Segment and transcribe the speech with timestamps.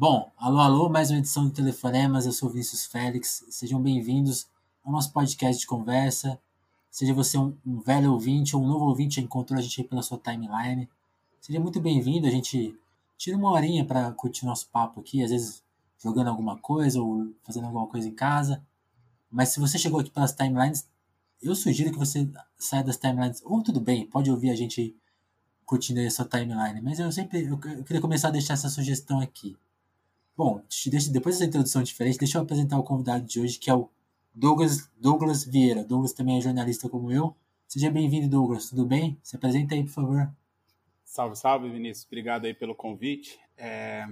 [0.00, 4.46] Bom, alô, alô, mais uma edição do Telefonemas, eu sou Vinícius Félix, sejam bem-vindos
[4.84, 6.38] ao nosso podcast de conversa,
[6.88, 10.00] seja você um, um, velho ouvinte ou um novo ouvinte, já encontrou a gente pela
[10.00, 10.88] sua timeline,
[11.40, 12.78] seja muito bem-vindo, a gente
[13.16, 15.64] tira uma horinha para curtir nosso papo aqui, às vezes
[15.98, 18.64] jogando alguma coisa ou fazendo alguma coisa em casa,
[19.28, 20.88] mas se você chegou aqui pelas timelines,
[21.42, 24.94] eu sugiro que você saia das timelines, ou tudo bem, pode ouvir a gente
[25.66, 28.68] curtindo aí a sua timeline, mas eu sempre eu, eu queria começar a deixar essa
[28.68, 29.56] sugestão aqui.
[30.38, 33.74] Bom, deixa, depois dessa introdução diferente, deixa eu apresentar o convidado de hoje, que é
[33.74, 33.90] o
[34.32, 35.82] Douglas, Douglas Vieira.
[35.82, 37.36] Douglas também é jornalista como eu.
[37.66, 38.70] Seja bem-vindo, Douglas.
[38.70, 39.18] Tudo bem?
[39.20, 40.30] Se apresenta aí, por favor.
[41.04, 42.06] Salve, salve, Vinícius.
[42.06, 43.36] Obrigado aí pelo convite.
[43.56, 44.06] É...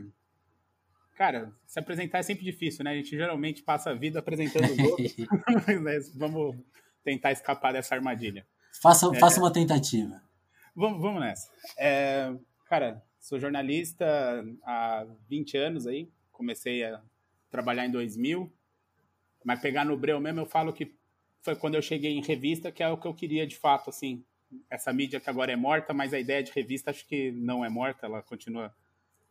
[1.15, 2.91] Cara, se apresentar é sempre difícil, né?
[2.91, 5.15] A gente geralmente passa a vida apresentando os outros.
[5.80, 6.57] Mas vamos
[7.05, 8.45] tentar escapar dessa armadilha.
[8.83, 9.21] Faça, é...
[9.21, 10.21] faça uma tentativa.
[10.74, 11.49] Vamos, vamos nessa.
[11.79, 12.35] É...
[12.69, 16.11] Cara, sou jornalista há 20 anos aí.
[16.37, 17.01] Comecei a
[17.51, 18.52] trabalhar em 2000.
[19.42, 20.95] Mas pegar no breu mesmo, eu falo que
[21.40, 24.23] foi quando eu cheguei em revista, que é o que eu queria de fato, assim.
[24.68, 27.68] Essa mídia que agora é morta, mas a ideia de revista acho que não é
[27.68, 28.74] morta, ela continua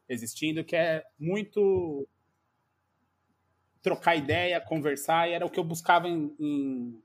[0.10, 2.08] existindo, que é muito
[3.82, 7.04] trocar ideia, conversar, e era o que eu buscava em, em,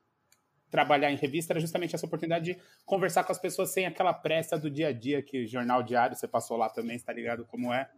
[0.70, 4.58] trabalhar em revista, era justamente essa oportunidade de conversar com as pessoas sem aquela pressa
[4.58, 7.90] do dia a dia que jornal diário, você passou lá também, está ligado como é,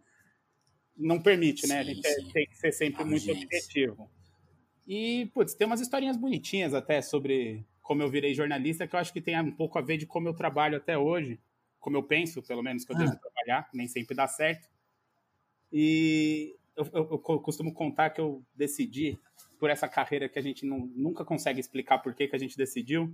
[0.95, 1.75] não permite, né?
[1.75, 4.09] Sim, a gente é, tem que ser sempre muito objetivo.
[4.87, 9.11] E, putz, tem umas historinhas bonitinhas até sobre como eu virei jornalista, que eu acho
[9.11, 11.39] que tem um pouco a ver de como eu trabalho até hoje,
[11.79, 12.99] como eu penso, pelo menos, que eu ah.
[12.99, 14.69] devo trabalhar, nem sempre dá certo.
[15.71, 19.19] E eu, eu, eu, costumo contar que eu decidi
[19.59, 22.57] por essa carreira que a gente não, nunca consegue explicar por que, que a gente
[22.57, 23.13] decidiu.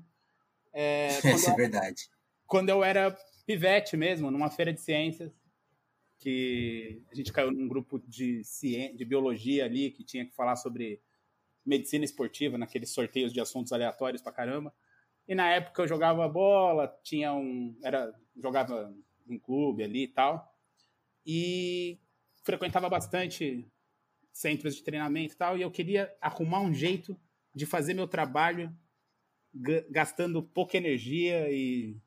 [0.71, 2.09] É, Isso é verdade.
[2.45, 5.31] Quando eu era pivete mesmo, numa feira de ciências,
[6.19, 10.57] que a gente caiu num grupo de, ciência, de biologia ali, que tinha que falar
[10.57, 11.01] sobre
[11.65, 14.73] medicina esportiva, naqueles sorteios de assuntos aleatórios pra caramba.
[15.27, 17.77] E na época eu jogava bola, tinha um.
[17.83, 18.93] Era, jogava
[19.27, 20.53] em clube ali e tal.
[21.25, 21.99] E
[22.43, 23.65] frequentava bastante
[24.31, 27.19] centros de treinamento e tal, e eu queria arrumar um jeito
[27.53, 28.75] de fazer meu trabalho
[29.89, 31.97] gastando pouca energia e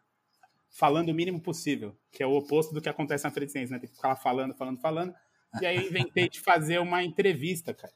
[0.72, 3.74] falando o mínimo possível, que é o oposto do que acontece na frente de ciência,
[3.74, 3.78] né?
[3.78, 5.14] Tem que ficar falando, falando, falando.
[5.60, 7.92] E aí inventei de fazer uma entrevista, cara.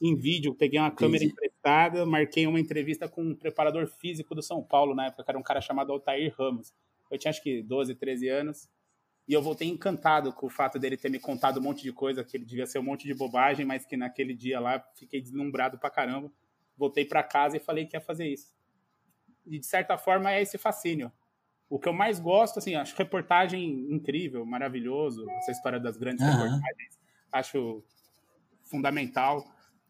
[0.00, 4.62] Em vídeo, peguei uma câmera emprestada, marquei uma entrevista com um preparador físico do São
[4.62, 6.72] Paulo na época, que era um cara chamado Altair Ramos.
[7.10, 8.68] Eu tinha acho que 12, 13 anos.
[9.26, 12.24] E eu voltei encantado com o fato dele ter me contado um monte de coisa,
[12.24, 15.78] que ele devia ser um monte de bobagem, mas que naquele dia lá fiquei deslumbrado
[15.78, 16.30] pra caramba.
[16.76, 18.52] Voltei para casa e falei que ia fazer isso.
[19.46, 21.12] E de certa forma é esse fascínio.
[21.70, 26.32] O que eu mais gosto, assim, acho reportagem incrível, maravilhoso, essa história das grandes uhum.
[26.32, 26.98] reportagens,
[27.32, 27.82] acho
[28.64, 29.42] fundamental.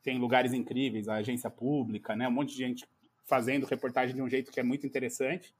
[0.02, 2.28] Tem lugares incríveis, a agência pública, né?
[2.28, 2.86] Um monte de gente
[3.26, 5.54] fazendo reportagem de um jeito que é muito interessante.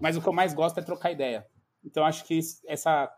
[0.00, 1.46] Mas o que eu mais gosto é trocar ideia
[1.84, 3.12] então acho que essa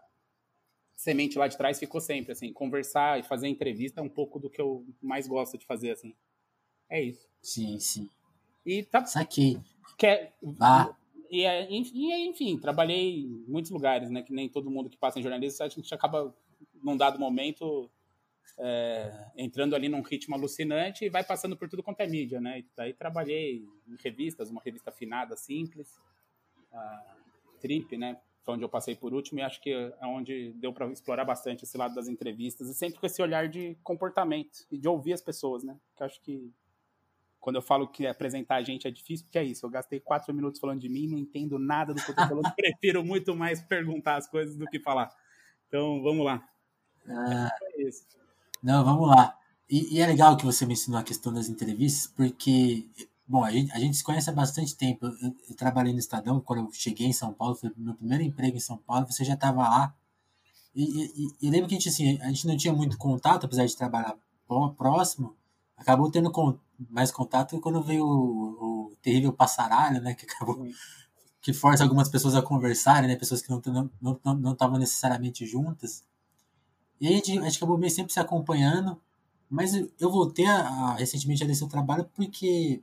[0.95, 4.51] semente lá de trás ficou sempre assim, conversar e fazer entrevista é um pouco do
[4.51, 6.15] que eu mais gosto de fazer assim.
[6.89, 7.29] É isso.
[7.43, 8.09] Sim, sim.
[8.65, 9.59] E tá Saquei.
[9.97, 10.95] Quer ah.
[11.31, 14.23] E, e, enfim, trabalhei em muitos lugares, né?
[14.23, 16.35] Que nem todo mundo que passa em jornalismo, a gente acaba,
[16.83, 17.89] num dado momento,
[18.59, 22.59] é, entrando ali num ritmo alucinante e vai passando por tudo quanto é mídia, né?
[22.59, 25.99] E daí trabalhei em revistas, uma revista afinada, simples,
[26.73, 27.17] a
[27.61, 28.19] Trip, né?
[28.43, 31.65] foi onde eu passei por último e acho que é onde deu para explorar bastante
[31.65, 35.21] esse lado das entrevistas e sempre com esse olhar de comportamento e de ouvir as
[35.21, 35.79] pessoas, né?
[35.97, 36.53] Que acho que
[37.41, 39.65] quando eu falo que apresentar a gente é difícil, porque é isso.
[39.65, 42.53] Eu gastei quatro minutos falando de mim, não entendo nada do que eu tô falando,
[42.55, 45.11] prefiro muito mais perguntar as coisas do que falar.
[45.67, 46.47] Então, vamos lá.
[47.09, 48.05] Ah, é isso.
[48.63, 49.37] Não, vamos lá.
[49.69, 52.89] E, e, é legal que você mencionou a questão das entrevistas, porque
[53.31, 55.07] Bom, a gente, a gente se conhece há bastante tempo.
[55.07, 58.25] Eu, eu, eu, trabalhei no Estadão quando eu cheguei em São Paulo, foi meu primeiro
[58.25, 59.95] emprego em São Paulo, você já estava lá.
[60.75, 63.65] E, e, e, lembro que a gente, assim, a gente não tinha muito contato, apesar
[63.67, 64.17] de trabalhar
[64.77, 65.37] próximo,
[65.77, 66.33] acabou tendo
[66.89, 70.67] mais contato quando veio o, o terrível passaralho, né, que acabou
[71.41, 74.79] que força algumas pessoas a conversarem, né, pessoas que não estavam não, não, não, não
[74.79, 76.05] necessariamente juntas.
[77.01, 79.01] E aí a gente, a gente acabou meio sempre se acompanhando,
[79.49, 82.83] mas eu voltei a, a recentemente a ler seu trabalho porque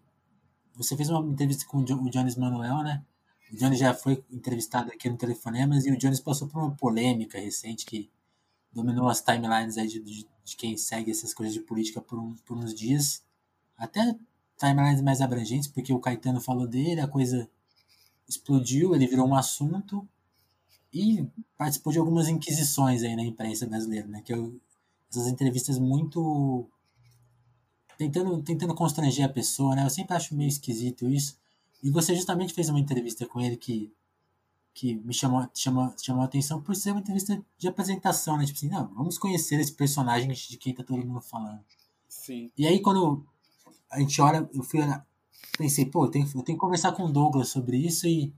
[0.76, 3.04] você fez uma entrevista com o Jones Manuel, né?
[3.52, 7.40] O Jones já foi entrevistado aqui no Telefonemas e o Jones passou por uma polêmica
[7.40, 8.10] recente que
[8.72, 12.36] dominou as timelines aí de, de, de quem segue essas coisas de política por, um,
[12.46, 13.24] por uns dias.
[13.78, 14.16] Até
[14.58, 17.50] timelines mais abrangentes, porque o Caetano falou dele, a coisa
[18.28, 20.08] explodiu, ele virou um assunto
[20.94, 21.28] e
[21.58, 24.22] participou de algumas inquisições aí na imprensa brasileira, né?
[24.22, 24.60] Que eu,
[25.10, 26.68] essas entrevistas muito
[27.98, 29.86] tentando tentando constranger a pessoa, né?
[29.86, 31.38] Eu sempre acho meio esquisito isso.
[31.84, 33.92] E você justamente fez uma entrevista com ele que
[34.74, 38.46] que me chamou, chamou, chamou a atenção por ser uma entrevista de apresentação, né?
[38.46, 41.64] Tipo assim, não, vamos conhecer esse personagem de quem tá todo mundo falando.
[42.08, 42.52] Sim.
[42.56, 43.26] E aí, quando
[43.90, 45.06] a gente olha, eu fui olhar,
[45.58, 48.34] pensei, pô, eu tenho, eu tenho que conversar com o Douglas sobre isso e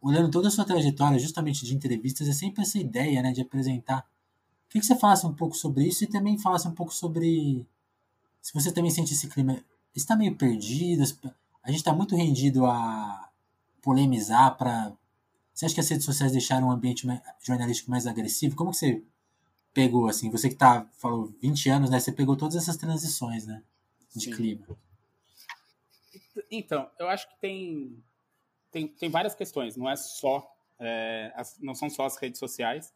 [0.00, 4.06] olhando toda a sua trajetória, justamente de entrevistas, é sempre essa ideia, né, de apresentar.
[4.68, 7.66] Queria que você falasse um pouco sobre isso e também falasse um pouco sobre
[8.40, 9.62] se você também sente esse clima.
[9.94, 11.02] Está meio perdido,
[11.62, 13.28] a gente está muito rendido a
[13.82, 14.92] polemizar para
[15.60, 17.06] você acha que as redes sociais deixaram um ambiente
[17.42, 18.56] jornalístico mais agressivo?
[18.56, 19.02] Como que você
[19.74, 22.00] pegou, assim, você que tá, falou 20 anos, né?
[22.00, 23.62] Você pegou todas essas transições, né?
[24.16, 24.30] De Sim.
[24.30, 24.64] clima.
[26.50, 28.02] Então, eu acho que tem,
[28.70, 29.76] tem, tem várias questões.
[29.76, 30.48] Não é só,
[30.78, 32.94] é, as, não são só as redes sociais,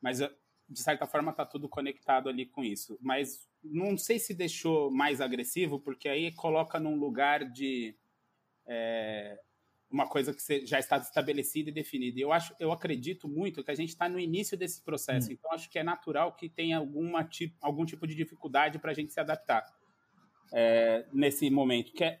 [0.00, 2.98] mas de certa forma está tudo conectado ali com isso.
[3.00, 7.96] Mas não sei se deixou mais agressivo, porque aí coloca num lugar de
[8.66, 9.38] é,
[9.90, 12.20] uma coisa que já está estabelecida e definida.
[12.20, 15.28] Eu acho, eu acredito muito que a gente está no início desse processo.
[15.28, 15.32] Hum.
[15.32, 18.94] Então acho que é natural que tenha alguma tipo, algum tipo de dificuldade para a
[18.94, 19.66] gente se adaptar
[20.52, 21.92] é, nesse momento.
[21.92, 22.20] Que é,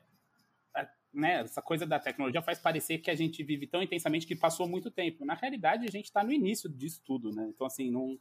[1.12, 4.68] né, essa coisa da tecnologia faz parecer que a gente vive tão intensamente que passou
[4.68, 5.24] muito tempo.
[5.24, 7.46] Na realidade, a gente está no início disso tudo, né?
[7.48, 8.18] Então assim não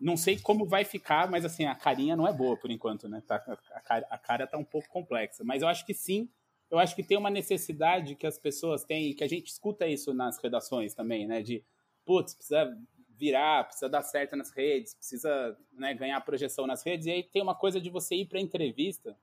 [0.00, 3.20] não sei como vai ficar, mas assim a carinha não é boa por enquanto, né?
[3.26, 3.36] Tá,
[3.72, 6.28] a, cara, a cara tá um pouco complexa, mas eu acho que sim
[6.70, 9.86] eu acho que tem uma necessidade que as pessoas têm, e que a gente escuta
[9.86, 11.42] isso nas redações também, né?
[11.42, 11.64] De,
[12.04, 12.76] putz, precisa
[13.16, 17.06] virar, precisa dar certo nas redes, precisa né, ganhar projeção nas redes.
[17.06, 19.16] E aí tem uma coisa de você ir para entrevista,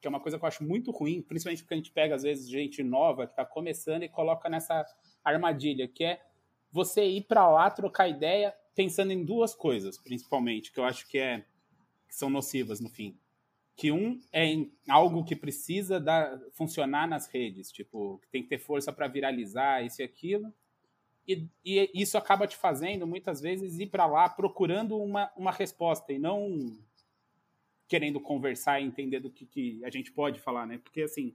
[0.00, 2.22] que é uma coisa que eu acho muito ruim, principalmente porque a gente pega, às
[2.22, 4.84] vezes, gente nova que está começando e coloca nessa
[5.22, 6.20] armadilha, que é
[6.72, 11.18] você ir para lá trocar ideia pensando em duas coisas, principalmente, que eu acho que,
[11.18, 11.44] é,
[12.08, 13.18] que são nocivas no fim.
[13.76, 14.54] Que um é
[14.88, 19.84] algo que precisa dar, funcionar nas redes, tipo, que tem que ter força para viralizar
[19.84, 20.52] isso e aquilo,
[21.26, 26.12] e, e, isso acaba te fazendo, muitas vezes, ir para lá procurando uma, uma resposta
[26.12, 26.78] e não
[27.90, 30.78] querendo conversar e entender do que, que a gente pode falar, né?
[30.78, 31.34] Porque, assim,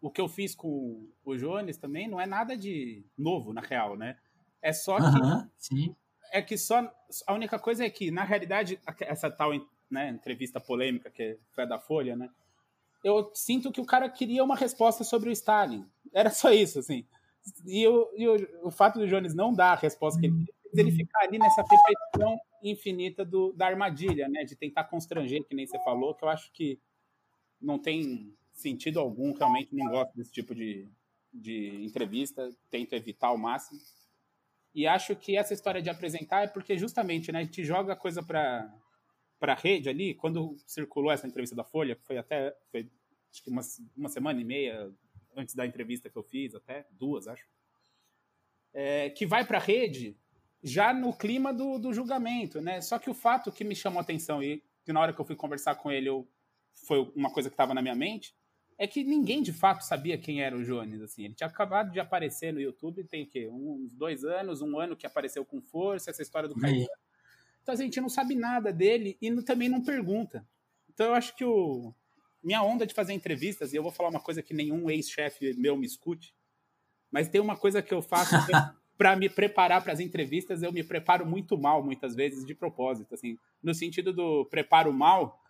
[0.00, 3.96] o que eu fiz com o Jones também não é nada de novo, na real,
[3.96, 4.16] né?
[4.62, 5.20] É só que...
[5.20, 5.96] Uhum, sim.
[6.32, 6.88] É que só...
[7.26, 9.50] A única coisa é que, na realidade, essa tal
[9.90, 12.30] né, entrevista polêmica que foi a da Folha, né?
[13.02, 15.84] Eu sinto que o cara queria uma resposta sobre o Stalin.
[16.12, 17.04] Era só isso, assim.
[17.66, 20.53] E, o, e o, o fato do Jones não dar a resposta que ele queria,
[20.78, 24.44] ele ficar ali nessa repetição infinita do, da armadilha, né?
[24.44, 26.80] De tentar constranger, que nem você falou, que eu acho que
[27.60, 30.88] não tem sentido algum, realmente não gosto desse tipo de,
[31.32, 33.80] de entrevista, tento evitar ao máximo.
[34.74, 37.96] E acho que essa história de apresentar é porque justamente, né, a gente joga a
[37.96, 38.72] coisa para
[39.38, 42.88] para a rede ali, quando circulou essa entrevista da Folha, foi até foi,
[43.30, 43.60] acho que uma,
[43.94, 44.90] uma semana e meia
[45.36, 47.46] antes da entrevista que eu fiz, até duas, acho,
[48.72, 50.16] é, que vai para a rede
[50.64, 52.80] já no clima do, do julgamento, né?
[52.80, 55.24] Só que o fato que me chamou a atenção e que na hora que eu
[55.24, 56.26] fui conversar com ele eu,
[56.86, 58.34] foi uma coisa que estava na minha mente,
[58.76, 61.24] é que ninguém de fato sabia quem era o Jones, assim.
[61.26, 63.48] Ele tinha acabado de aparecer no YouTube, tem o quê?
[63.48, 66.88] Uns dois anos, um ano que apareceu com força, essa história do Caetano
[67.64, 70.46] então a gente não sabe nada dele e também não pergunta.
[70.92, 71.94] Então eu acho que o
[72.42, 75.78] minha onda de fazer entrevistas, e eu vou falar uma coisa que nenhum ex-chefe meu
[75.78, 76.34] me escute,
[77.10, 78.34] mas tem uma coisa que eu faço
[78.96, 83.14] para me preparar para as entrevistas, eu me preparo muito mal muitas vezes de propósito,
[83.14, 85.42] assim, no sentido do preparo mal,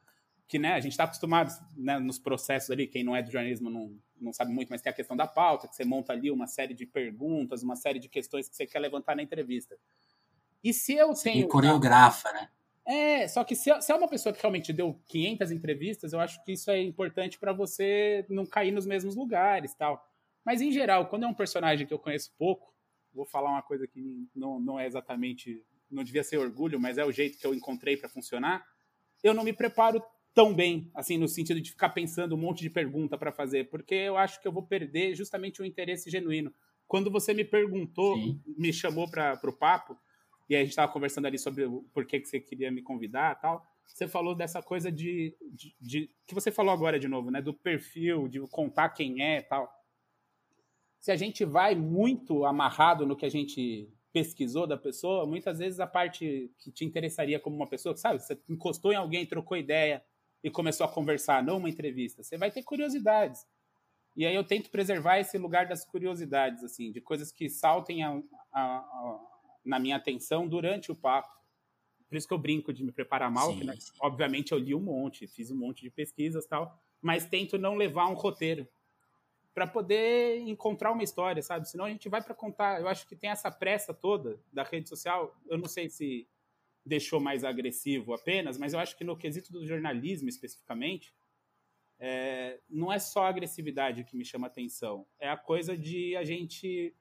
[0.47, 3.71] que né, a gente está acostumado né, nos processos ali, quem não é do jornalismo
[3.71, 6.47] não, não sabe muito, mas tem a questão da pauta, que você monta ali uma
[6.47, 9.77] série de perguntas, uma série de questões que você quer levantar na entrevista.
[10.63, 11.45] E se eu tenho.
[11.45, 12.49] E coreografa, né?
[12.87, 16.43] É, só que se, se é uma pessoa que realmente deu 500 entrevistas, eu acho
[16.45, 20.07] que isso é importante para você não cair nos mesmos lugares tal.
[20.45, 22.74] Mas, em geral, quando é um personagem que eu conheço pouco,
[23.15, 25.63] vou falar uma coisa que não, não é exatamente.
[25.91, 28.67] Não devia ser orgulho, mas é o jeito que eu encontrei para funcionar.
[29.23, 30.03] Eu não me preparo
[30.35, 33.95] tão bem, assim, no sentido de ficar pensando um monte de pergunta para fazer, porque
[33.95, 36.53] eu acho que eu vou perder justamente o interesse genuíno.
[36.89, 38.43] Quando você me perguntou, Sim.
[38.59, 39.97] me chamou para o papo,
[40.49, 43.65] e a gente estava conversando ali sobre por que, que você queria me convidar tal.
[43.87, 47.41] Você falou dessa coisa de, de, de, que você falou agora de novo, né?
[47.41, 49.73] Do perfil, de contar quem é tal.
[51.05, 55.79] Se a gente vai muito amarrado no que a gente pesquisou da pessoa, muitas vezes
[55.79, 58.23] a parte que te interessaria como uma pessoa, sabe?
[58.23, 60.03] Você encostou em alguém, trocou ideia
[60.43, 62.23] e começou a conversar, não uma entrevista.
[62.23, 63.47] Você vai ter curiosidades.
[64.17, 68.23] E aí eu tento preservar esse lugar das curiosidades, assim, de coisas que saltem a,
[68.51, 69.21] a, a
[69.63, 71.29] na minha atenção durante o papo.
[72.09, 74.75] por isso que eu brinco de me preparar mal, sim, que, né, obviamente eu li
[74.75, 78.67] um monte, fiz um monte de pesquisas tal, mas tento não levar um roteiro
[79.55, 81.69] para poder encontrar uma história, sabe?
[81.69, 82.81] Senão a gente vai para contar.
[82.81, 85.35] Eu acho que tem essa pressa toda da rede social.
[85.47, 86.29] Eu não sei se
[86.85, 91.15] deixou mais agressivo apenas, mas eu acho que no quesito do jornalismo especificamente,
[91.99, 96.25] é, não é só a agressividade que me chama atenção, é a coisa de a
[96.25, 96.95] gente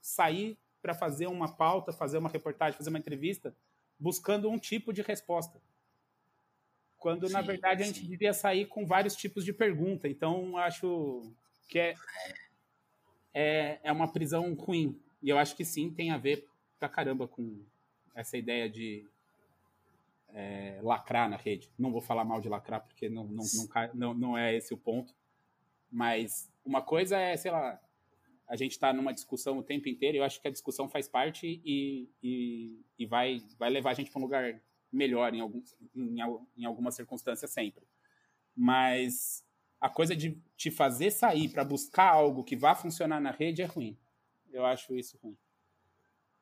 [0.00, 3.56] sair para fazer uma pauta, fazer uma reportagem, fazer uma entrevista,
[3.98, 5.60] buscando um tipo de resposta.
[6.96, 10.06] Quando, sim, na verdade, a gente devia sair com vários tipos de pergunta.
[10.06, 11.34] Então, acho
[11.68, 11.94] que é,
[13.34, 15.00] é, é uma prisão ruim.
[15.22, 17.64] E eu acho que sim, tem a ver pra caramba com
[18.14, 19.06] essa ideia de
[20.28, 21.70] é, lacrar na rede.
[21.78, 24.78] Não vou falar mal de lacrar, porque não, não, não, não, não é esse o
[24.78, 25.14] ponto.
[25.90, 27.80] Mas uma coisa é, sei lá,
[28.48, 31.60] a gente está numa discussão o tempo inteiro, eu acho que a discussão faz parte
[31.64, 34.60] e, e, e vai, vai levar a gente para um lugar
[34.92, 35.62] melhor em, algum,
[35.94, 36.16] em,
[36.56, 37.84] em alguma circunstância sempre.
[38.54, 39.45] Mas
[39.80, 43.66] a coisa de te fazer sair para buscar algo que vá funcionar na rede é
[43.66, 43.96] ruim.
[44.52, 45.36] Eu acho isso ruim.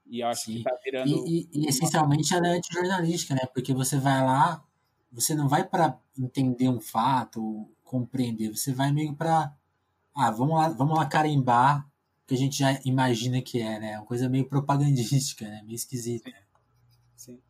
[0.07, 0.59] E eu acho Sim.
[0.59, 1.09] que tá virando.
[1.09, 3.47] E, e, e essencialmente ela é antijornalística, né?
[3.53, 4.63] Porque você vai lá,
[5.11, 9.55] você não vai para entender um fato, compreender, você vai meio para.
[10.15, 11.89] Ah, vamos lá, vamos lá carimbar
[12.27, 13.99] que a gente já imagina que é, né?
[13.99, 15.63] Uma coisa meio propagandística, né?
[15.65, 16.31] Meio esquisita.
[16.31, 16.37] Sim.
[17.17, 17.43] Sim.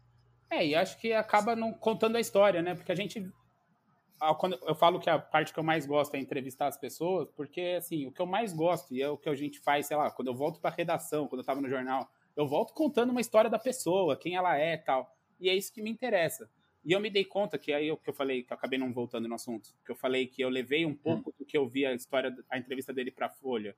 [0.50, 2.74] É, e acho que acaba não contando a história, né?
[2.74, 3.30] Porque a gente
[4.38, 7.76] quando eu falo que a parte que eu mais gosto é entrevistar as pessoas, porque
[7.78, 10.10] assim, o que eu mais gosto e é o que a gente faz, sei lá,
[10.10, 13.50] quando eu volto para redação, quando eu estava no jornal, eu volto contando uma história
[13.50, 15.14] da pessoa, quem ela é, tal.
[15.40, 16.48] E é isso que me interessa.
[16.84, 18.92] E eu me dei conta que aí o que eu falei, que eu acabei não
[18.92, 21.32] voltando no assunto, que eu falei que eu levei um pouco hum.
[21.38, 23.74] do que eu vi a história, a entrevista dele para Folha,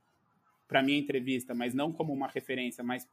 [0.67, 3.09] para minha entrevista, mas não como uma referência, mas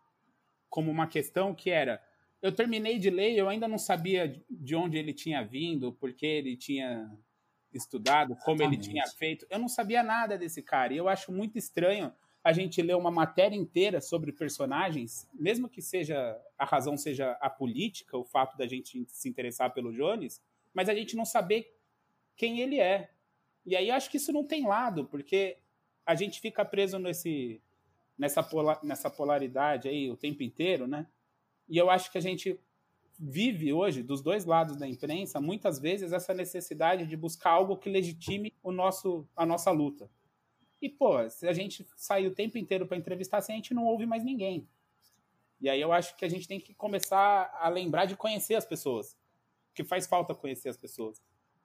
[0.69, 2.01] como uma questão que era
[2.43, 6.57] eu terminei de ler, eu ainda não sabia de onde ele tinha vindo, porque ele
[6.57, 7.09] tinha
[7.73, 8.89] estudado, como Exatamente.
[8.89, 9.47] ele tinha feito.
[9.49, 10.93] Eu não sabia nada desse cara.
[10.93, 15.81] E eu acho muito estranho a gente ler uma matéria inteira sobre personagens, mesmo que
[15.81, 20.89] seja a razão seja a política, o fato da gente se interessar pelo Jones, mas
[20.89, 21.73] a gente não saber
[22.35, 23.09] quem ele é.
[23.65, 25.57] E aí acho que isso não tem lado, porque
[26.05, 27.61] a gente fica preso nesse
[28.17, 31.07] nessa, polar, nessa polaridade aí o tempo inteiro, né?
[31.67, 32.59] E eu acho que a gente
[33.19, 37.89] vive hoje, dos dois lados da imprensa, muitas vezes essa necessidade de buscar algo que
[37.89, 40.09] legitime o nosso, a nossa luta.
[40.81, 43.85] E, pô, se a gente sair o tempo inteiro para entrevistar, assim, a gente não
[43.85, 44.67] ouve mais ninguém.
[45.61, 48.65] E aí eu acho que a gente tem que começar a lembrar de conhecer as
[48.65, 49.17] pessoas.
[49.73, 51.23] Que faz falta conhecer as pessoas.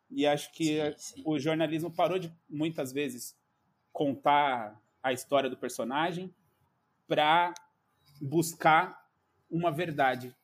[0.08, 1.22] E acho que sim, sim.
[1.26, 3.36] o jornalismo parou de, muitas vezes,
[3.92, 6.32] contar a história do personagem
[7.08, 7.52] para
[8.20, 9.07] buscar
[9.50, 10.34] uma verdade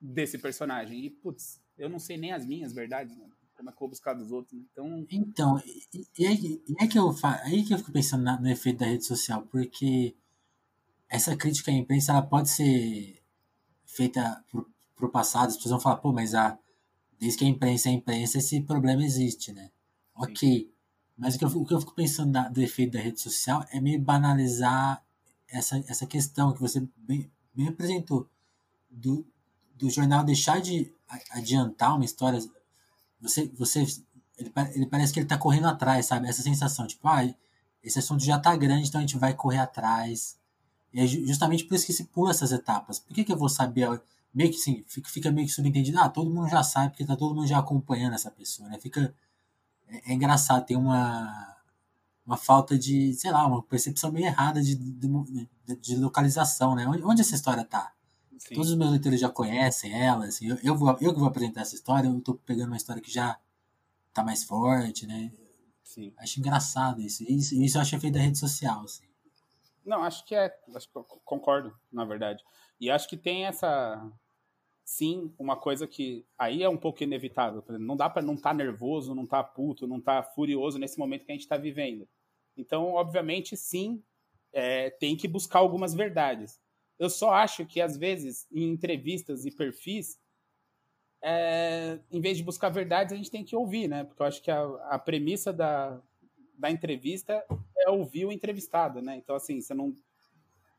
[0.00, 1.04] desse personagem.
[1.04, 3.32] E, putz, eu não sei nem as minhas verdades, mano.
[3.54, 4.66] Como é que eu vou buscar dos outros, né?
[4.74, 5.06] Então.
[5.10, 8.48] Então, e, e, aí, e aí, que eu, aí que eu fico pensando na, no
[8.48, 10.16] efeito da rede social, porque
[11.08, 13.22] essa crítica à imprensa ela pode ser
[13.84, 16.58] feita pro, pro passado, as pessoas vão falar, pô, mas a,
[17.20, 19.70] desde que a imprensa é a imprensa, esse problema existe, né?
[20.14, 20.36] Ok.
[20.36, 20.72] Sim.
[21.16, 23.64] Mas o que, eu, o que eu fico pensando da, do efeito da rede social
[23.70, 25.04] é meio banalizar
[25.46, 28.28] essa, essa questão que você bem, bem apresentou
[28.90, 29.26] do,
[29.74, 30.92] do jornal deixar de
[31.30, 32.40] adiantar uma história,
[33.20, 33.86] você, você
[34.38, 36.28] ele, ele parece que ele está correndo atrás, sabe?
[36.28, 37.22] Essa sensação, tipo, ah,
[37.82, 40.38] esse assunto já está grande, então a gente vai correr atrás.
[40.92, 42.98] E é justamente por isso que se pula essas etapas.
[42.98, 44.00] Por que, que eu vou saber?
[44.34, 47.34] Meio que sim, fica meio que subentendido, ah, todo mundo já sabe, porque tá todo
[47.34, 48.78] mundo já acompanhando essa pessoa, né?
[48.80, 49.14] Fica.
[49.88, 51.56] É, é engraçado, tem uma,
[52.24, 55.08] uma falta de, sei lá, uma percepção meio errada de, de,
[55.80, 56.86] de localização, né?
[56.86, 57.92] Onde, onde essa história tá?
[58.38, 58.54] Sim.
[58.54, 61.60] Todos os meus leitores já conhecem ela, assim, eu, eu, vou, eu que vou apresentar
[61.60, 63.38] essa história, eu tô pegando uma história que já
[64.12, 65.32] tá mais forte, né?
[65.82, 66.12] Sim.
[66.16, 67.22] Acho engraçado isso.
[67.24, 69.04] Isso, isso eu acho feito da rede social, assim.
[69.84, 70.52] Não, acho que é.
[70.74, 72.42] Acho que concordo, na verdade.
[72.80, 74.00] E acho que tem essa.
[74.92, 77.64] Sim, uma coisa que aí é um pouco inevitável.
[77.78, 80.78] Não dá para não estar tá nervoso, não estar tá puto, não estar tá furioso
[80.78, 82.06] nesse momento que a gente está vivendo.
[82.58, 84.02] Então, obviamente, sim,
[84.52, 86.60] é, tem que buscar algumas verdades.
[86.98, 90.20] Eu só acho que, às vezes, em entrevistas e perfis,
[91.22, 94.04] é, em vez de buscar verdades, a gente tem que ouvir, né?
[94.04, 95.98] Porque eu acho que a, a premissa da,
[96.58, 97.42] da entrevista
[97.78, 99.16] é ouvir o entrevistado, né?
[99.16, 99.96] Então, assim, você não,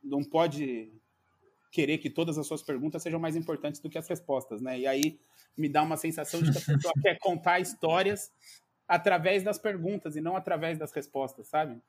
[0.04, 0.94] não pode
[1.74, 4.80] querer que todas as suas perguntas sejam mais importantes do que as respostas, né?
[4.80, 5.20] E aí
[5.58, 8.32] me dá uma sensação de que a pessoa quer contar histórias
[8.88, 11.82] através das perguntas e não através das respostas, sabe?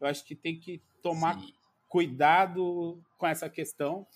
[0.00, 1.52] Eu acho que tem que tomar Sim
[1.92, 4.06] cuidado com essa questão.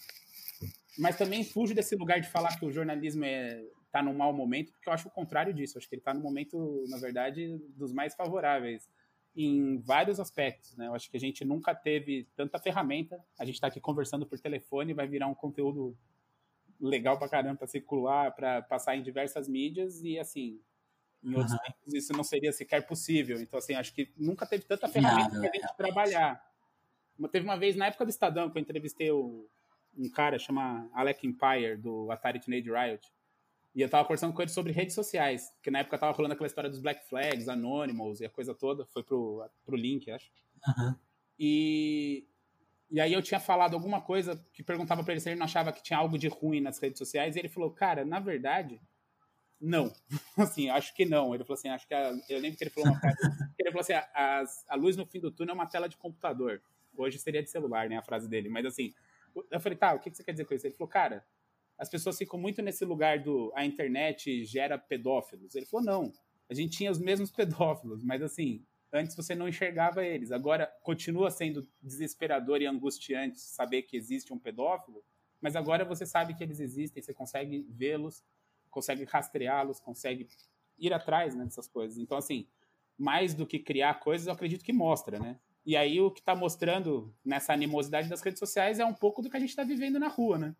[0.98, 4.72] mas também fujo desse lugar de falar que o jornalismo é tá num mau momento,
[4.72, 5.76] porque eu acho o contrário disso.
[5.76, 8.88] Eu acho que ele está no momento, na verdade, dos mais favoráveis
[9.36, 10.86] em vários aspectos, né?
[10.86, 13.22] Eu acho que a gente nunca teve tanta ferramenta.
[13.38, 15.96] A gente está aqui conversando por telefone, vai virar um conteúdo
[16.80, 20.60] legal para caramba para circular, para passar em diversas mídias e assim,
[21.22, 21.58] em outros uhum.
[21.58, 23.38] tempos isso não seria sequer possível.
[23.40, 26.42] Então assim, acho que nunca teve tanta ferramenta para a gente trabalhar.
[27.30, 29.48] Teve uma vez na época do Estadão que eu entrevistei o,
[29.96, 33.12] um cara chama Alec Empire do Atari Teenage Riot.
[33.76, 36.46] E eu tava conversando com ele sobre redes sociais, que na época tava rolando aquela
[36.46, 38.86] história dos Black Flags, Anonymous e a coisa toda.
[38.86, 40.32] Foi pro, pro link, acho.
[40.66, 40.94] Uhum.
[41.38, 42.26] E,
[42.90, 45.74] e aí eu tinha falado alguma coisa que perguntava para ele se ele não achava
[45.74, 47.36] que tinha algo de ruim nas redes sociais.
[47.36, 48.80] E ele falou, cara, na verdade,
[49.60, 49.92] não.
[50.38, 51.34] assim, acho que não.
[51.34, 53.18] Ele falou assim, acho que a, eu lembro que ele falou uma frase.
[53.60, 56.62] ele falou assim, a, a, luz no fim do túnel é uma tela de computador.
[56.96, 58.48] Hoje seria de celular, né, a frase dele.
[58.48, 58.94] Mas assim,
[59.50, 60.66] eu falei, tá, o que você quer dizer com isso?
[60.66, 61.22] Ele falou, cara,
[61.78, 65.54] as pessoas ficam muito nesse lugar do a internet gera pedófilos.
[65.54, 66.12] Ele falou: não,
[66.48, 70.32] a gente tinha os mesmos pedófilos, mas assim, antes você não enxergava eles.
[70.32, 75.04] Agora continua sendo desesperador e angustiante saber que existe um pedófilo,
[75.40, 78.24] mas agora você sabe que eles existem, você consegue vê-los,
[78.70, 80.28] consegue rastreá-los, consegue
[80.78, 81.98] ir atrás né, dessas coisas.
[81.98, 82.46] Então, assim,
[82.98, 85.38] mais do que criar coisas, eu acredito que mostra, né?
[85.64, 89.28] E aí o que está mostrando nessa animosidade das redes sociais é um pouco do
[89.28, 90.56] que a gente está vivendo na rua, né?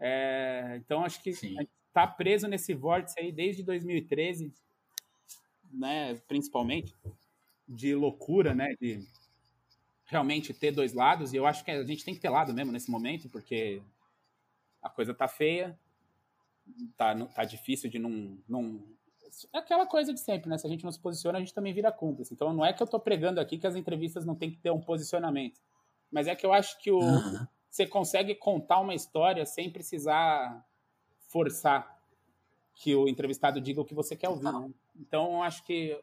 [0.00, 4.52] É, então acho que está preso nesse vórtice aí desde 2013,
[5.72, 6.94] né, principalmente,
[7.66, 9.00] de loucura, né, de
[10.06, 12.72] realmente ter dois lados, e eu acho que a gente tem que ter lado mesmo
[12.72, 13.82] nesse momento, porque
[14.80, 15.78] a coisa tá feia,
[16.96, 18.82] tá, tá difícil de não, não...
[19.52, 20.56] É aquela coisa de sempre, né?
[20.56, 22.32] Se a gente não se posiciona, a gente também vira cúmplice.
[22.32, 24.70] Então não é que eu tô pregando aqui que as entrevistas não tem que ter
[24.70, 25.60] um posicionamento,
[26.10, 30.66] mas é que eu acho que o, uhum você consegue contar uma história sem precisar
[31.28, 31.98] forçar
[32.74, 34.44] que o entrevistado diga o que você quer ouvir.
[34.44, 34.70] Né?
[34.96, 35.98] Então, acho que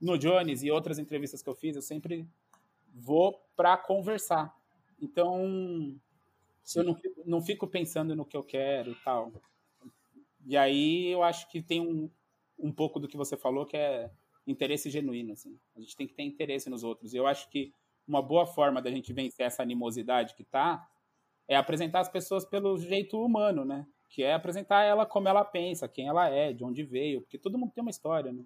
[0.00, 2.26] no Jones e outras entrevistas que eu fiz, eu sempre
[2.92, 4.54] vou para conversar.
[5.00, 5.94] Então,
[6.74, 9.32] eu não, não fico pensando no que eu quero tal.
[10.46, 12.10] E aí eu acho que tem um,
[12.58, 14.10] um pouco do que você falou que é
[14.46, 15.32] interesse genuíno.
[15.32, 15.58] Assim.
[15.76, 17.12] A gente tem que ter interesse nos outros.
[17.12, 17.72] E eu acho que
[18.10, 20.84] uma boa forma da gente vencer essa animosidade que tá
[21.46, 23.86] é apresentar as pessoas pelo jeito humano, né?
[24.08, 27.56] Que é apresentar ela como ela pensa, quem ela é, de onde veio, porque todo
[27.56, 28.44] mundo tem uma história, né?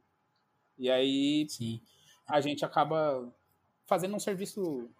[0.76, 1.80] E aí Sim.
[2.26, 3.32] a gente acaba
[3.86, 4.90] fazendo um serviço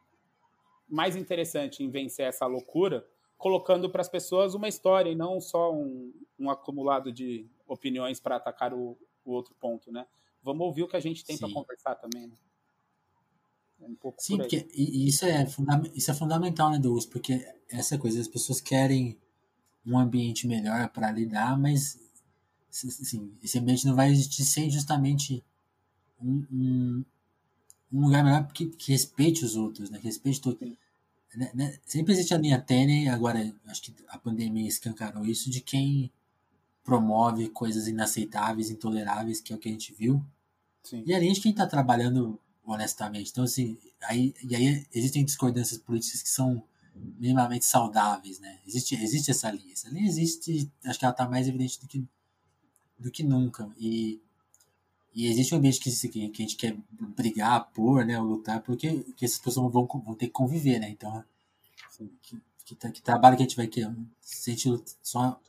[0.89, 5.73] mais interessante em vencer essa loucura, colocando para as pessoas uma história e não só
[5.75, 10.07] um, um acumulado de opiniões para atacar o, o, outro ponto, né?
[10.43, 12.29] Vamos ouvir o que a gente tem para conversar também.
[12.29, 12.37] Né?
[13.81, 15.47] Um pouco Sim, porque isso é,
[15.95, 17.05] isso é fundamental, né, Douglas?
[17.05, 19.19] Porque essa coisa, as pessoas querem
[19.87, 21.99] um ambiente melhor para lidar, mas
[22.71, 25.45] assim, esse ambiente não vai existir sem justamente
[26.21, 27.05] um, um,
[27.93, 29.99] um lugar melhor que, que, respeite os outros, né?
[29.99, 30.59] Que respeite todo.
[31.35, 31.79] Né, né?
[31.85, 36.11] Sempre existe a linha tênue, agora acho que a pandemia escancarou isso, de quem
[36.83, 40.25] promove coisas inaceitáveis, intoleráveis, que é o que a gente viu.
[40.83, 41.03] Sim.
[41.07, 43.31] E além de quem está trabalhando honestamente.
[43.31, 46.63] Então, assim, aí, e aí existem discordâncias políticas que são
[46.95, 48.61] minimamente saudáveis, né?
[48.67, 49.73] Existe, existe essa linha.
[49.73, 52.05] Essa linha existe, acho que ela está mais evidente do que,
[52.99, 53.69] do que nunca.
[53.77, 54.21] E,
[55.13, 58.19] e existe um ambiente que, que, a gente quer brigar por, né?
[58.19, 60.89] Ou lutar, porque que essas pessoas vão, vão ter que conviver, né?
[60.89, 61.25] Então,
[61.89, 63.93] assim, que, que, que, trabalho que a gente vai querer?
[64.21, 65.41] Se a gente só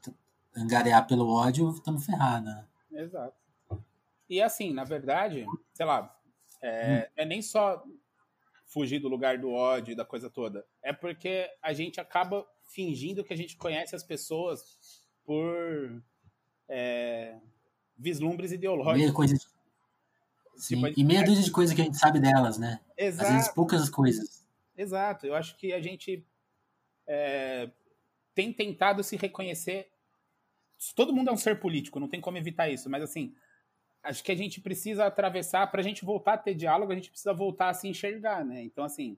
[0.55, 2.65] angariar pelo ódio, estamos ferrados, né?
[2.91, 3.35] Exato.
[4.29, 6.15] E assim, na verdade, sei lá,
[6.65, 7.11] é, hum.
[7.15, 7.83] é nem só
[8.65, 10.65] fugir do lugar do ódio e da coisa toda.
[10.81, 16.03] É porque a gente acaba fingindo que a gente conhece as pessoas por
[16.67, 17.37] é,
[17.97, 18.97] vislumbres ideológicos.
[18.97, 19.45] Meia coisa de...
[20.57, 22.79] Sim, tipo, e meia dúzia de coisas que a gente sabe delas, né?
[22.97, 23.27] Exato.
[23.27, 24.47] Às vezes poucas coisas.
[24.75, 25.27] Exato.
[25.27, 26.25] Eu acho que a gente
[27.05, 27.69] é,
[28.33, 29.91] tem tentado se reconhecer.
[30.95, 33.35] Todo mundo é um ser político, não tem como evitar isso, mas assim,
[34.05, 37.09] acho que a gente precisa atravessar, para a gente voltar a ter diálogo, a gente
[37.09, 38.63] precisa voltar a se enxergar, né?
[38.63, 39.17] Então, assim,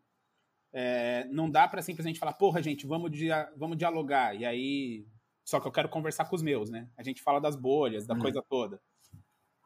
[0.74, 5.06] é, não dá para simplesmente falar, porra, gente, vamos, dia vamos dialogar, e aí.
[5.44, 6.90] Só que eu quero conversar com os meus, né?
[6.98, 8.20] A gente fala das bolhas, da hum.
[8.20, 8.82] coisa toda.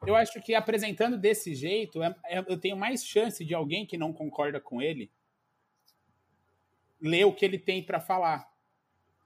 [0.05, 3.97] Eu acho que apresentando desse jeito, é, é, eu tenho mais chance de alguém que
[3.97, 5.11] não concorda com ele
[6.99, 8.47] ler o que ele tem para falar.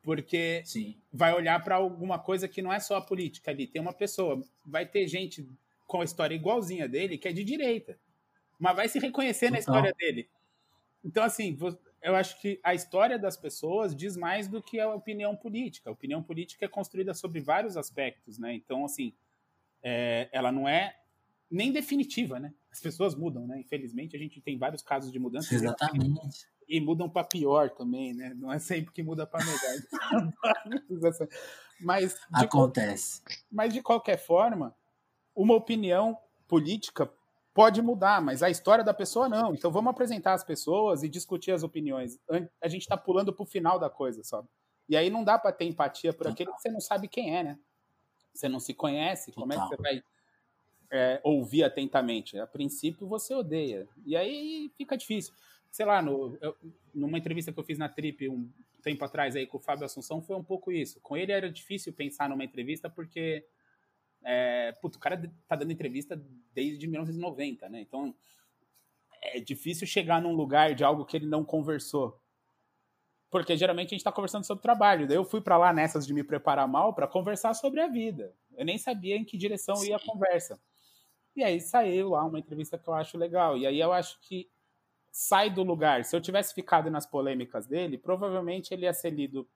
[0.01, 0.97] Porque Sim.
[1.11, 3.67] vai olhar para alguma coisa que não é só a política ali.
[3.67, 5.49] Tem uma pessoa, vai ter gente
[5.85, 7.97] com a história igualzinha dele, que é de direita.
[8.59, 10.29] Mas vai se reconhecer na história dele.
[11.03, 11.57] Então, assim,
[12.01, 15.89] eu acho que a história das pessoas diz mais do que a opinião política.
[15.89, 18.53] A opinião política é construída sobre vários aspectos, né?
[18.53, 19.13] Então, assim,
[19.83, 20.95] é, ela não é
[21.49, 22.53] nem definitiva, né?
[22.71, 23.59] As pessoas mudam, né?
[23.59, 25.53] Infelizmente, a gente tem vários casos de mudança.
[25.53, 26.47] Exatamente.
[26.67, 28.33] E mudam para pior também, né?
[28.35, 29.59] Não é sempre que muda para melhor.
[31.79, 33.21] mas acontece.
[33.51, 34.75] mas de qualquer forma,
[35.35, 36.17] uma opinião
[36.47, 37.11] política
[37.53, 39.53] pode mudar, mas a história da pessoa não.
[39.53, 42.19] Então vamos apresentar as pessoas e discutir as opiniões.
[42.61, 44.47] A gente está pulando para o final da coisa, sabe?
[44.87, 47.43] E aí não dá para ter empatia por aquele que você não sabe quem é,
[47.43, 47.59] né?
[48.33, 50.03] Você não se conhece, como é que você vai
[50.91, 52.37] é, ouvir atentamente?
[52.37, 53.87] A princípio você odeia.
[54.05, 55.33] E aí fica difícil.
[55.71, 56.55] Sei lá, no, eu,
[56.93, 58.49] numa entrevista que eu fiz na Trip um
[58.83, 60.99] tempo atrás aí com o Fábio Assunção, foi um pouco isso.
[60.99, 63.45] Com ele era difícil pensar numa entrevista porque
[64.27, 66.19] é, puto, o cara tá dando entrevista
[66.51, 67.81] desde 1990, né?
[67.81, 68.13] Então
[69.21, 72.19] é difícil chegar num lugar de algo que ele não conversou.
[73.29, 75.07] Porque geralmente a gente está conversando sobre trabalho.
[75.07, 78.33] Daí eu fui para lá nessas de me preparar mal para conversar sobre a vida.
[78.57, 79.89] Eu nem sabia em que direção Sim.
[79.89, 80.59] ia a conversa.
[81.35, 83.57] E aí saiu lá uma entrevista que eu acho legal.
[83.57, 84.49] E aí eu acho que
[85.11, 86.03] sai do lugar.
[86.03, 89.47] Se eu tivesse ficado nas polêmicas dele, provavelmente ele ia ser lido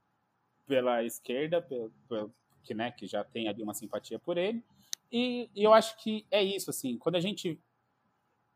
[0.68, 4.64] pela esquerda, pelo, pelo, que, né, que já tem ali uma simpatia por ele.
[5.12, 7.60] E, e eu acho que é isso, assim, quando a gente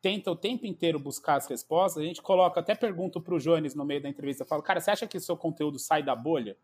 [0.02, 3.74] tenta o tempo inteiro buscar as respostas, a gente coloca, até pergunto para o Jones
[3.74, 6.58] no meio da entrevista, falo, cara, você acha que seu conteúdo sai da bolha?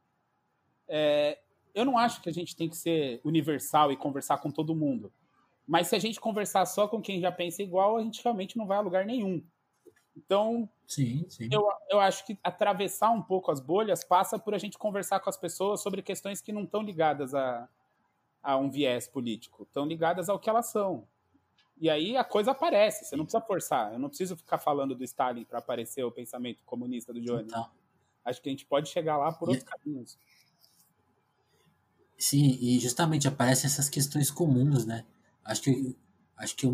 [0.88, 1.40] É,
[1.74, 5.12] eu não acho que a gente tem que ser universal e conversar com todo mundo.
[5.66, 8.66] Mas se a gente conversar só com quem já pensa igual, a gente realmente não
[8.66, 9.42] vai a lugar nenhum.
[10.18, 11.50] Então, sim, sim.
[11.52, 15.30] Eu, eu acho que atravessar um pouco as bolhas passa por a gente conversar com
[15.30, 17.70] as pessoas sobre questões que não estão ligadas a,
[18.42, 21.08] a um viés político, estão ligadas ao que elas são.
[21.78, 23.94] E aí a coisa aparece, você não precisa forçar.
[23.94, 27.44] Eu não preciso ficar falando do Stalin para aparecer o pensamento comunista do Johnny.
[27.44, 27.70] Então,
[28.26, 29.72] acho que a gente pode chegar lá por outros e...
[29.72, 30.18] caminhos.
[32.18, 35.06] Sim, e justamente aparecem essas questões comuns, né?
[35.46, 35.96] Acho que
[36.40, 36.72] Acho que o,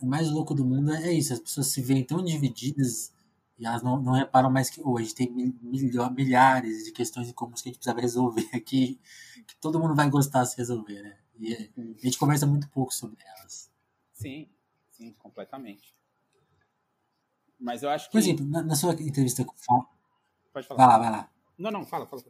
[0.00, 3.12] o mais louco do mundo é isso, as pessoas se veem tão divididas
[3.58, 5.54] e elas não, não reparam mais que hoje tem mil,
[6.10, 9.00] milhares de questões em comuns que a gente precisa resolver aqui,
[9.46, 11.18] que todo mundo vai gostar se resolver, né?
[11.38, 13.70] E a gente conversa muito pouco sobre elas.
[14.12, 14.48] Sim,
[14.90, 15.94] sim, completamente.
[17.58, 18.12] Mas eu acho que.
[18.12, 19.88] Por exemplo, na, na sua entrevista com o Fábio.
[20.52, 20.86] Pode falar.
[20.86, 21.30] Vai lá, vai lá.
[21.58, 22.22] Não, não, fala, fala.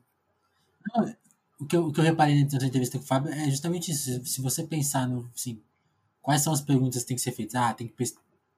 [0.94, 1.16] Não,
[1.60, 3.90] o, que eu, o que eu reparei na sua entrevista com o Fábio é justamente
[3.90, 4.24] isso.
[4.24, 5.30] Se você pensar no.
[5.34, 5.62] Assim,
[6.24, 7.54] Quais são as perguntas que tem que ser feitas?
[7.54, 7.94] Ah, tem que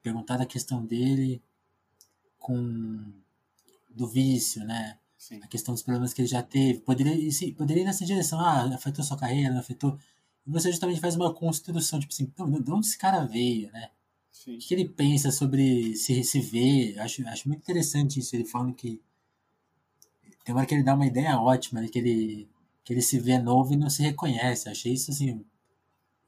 [0.00, 1.42] perguntar da questão dele
[2.46, 3.12] com
[3.90, 4.96] do vício, né?
[5.18, 5.40] Sim.
[5.42, 6.78] A questão dos problemas que ele já teve.
[6.78, 8.38] Poderia, sim, poderia ir nessa direção.
[8.38, 9.98] Ah, afetou sua carreira, não afetou.
[10.46, 12.32] E você justamente faz uma construção, tipo assim,
[12.62, 13.90] de onde esse cara veio, né?
[14.30, 14.54] Sim.
[14.54, 17.00] O que ele pensa sobre se, se ver?
[17.00, 19.02] Acho, acho muito interessante isso, ele falando que.
[20.44, 21.88] Tem uma hora que ele dá uma ideia ótima, né?
[21.88, 22.48] que, ele,
[22.85, 24.68] que ele se vê novo e não se reconhece.
[24.68, 25.44] Achei isso assim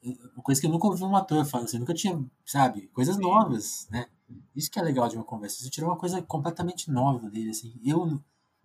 [0.03, 3.89] uma coisa que eu nunca ouvi um ator falando, assim, nunca tinha, sabe, coisas novas,
[3.91, 4.07] né?
[4.55, 5.63] Isso que é legal de uma conversa.
[5.63, 7.75] Você tirou uma coisa completamente nova dele, assim.
[7.85, 8.21] Eu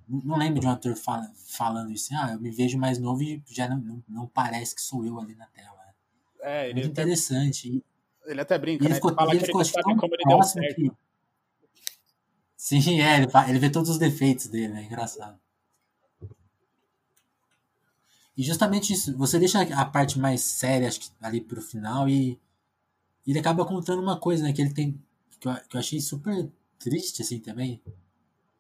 [0.07, 3.23] não lembro de um ator fala, falando isso, assim, ah, eu me vejo mais novo
[3.23, 5.77] e já não, não, não parece que sou eu ali na tela.
[5.77, 5.93] Né?
[6.41, 7.83] É, ele Muito até, interessante.
[8.25, 8.95] Ele até brinca, ele né?
[8.95, 10.75] Ficou, ele fala ele que ficou ele sabe como ele deu certo.
[10.75, 10.91] Que...
[12.57, 14.83] Sim, é, ele, ele vê todos os defeitos dele, né?
[14.83, 15.39] Engraçado.
[18.35, 22.39] E justamente isso, você deixa a parte mais séria acho que, ali pro final e,
[23.25, 24.51] e ele acaba contando uma coisa, né?
[24.51, 24.99] Que ele tem.
[25.43, 27.81] Que eu, que eu achei super triste, assim, também.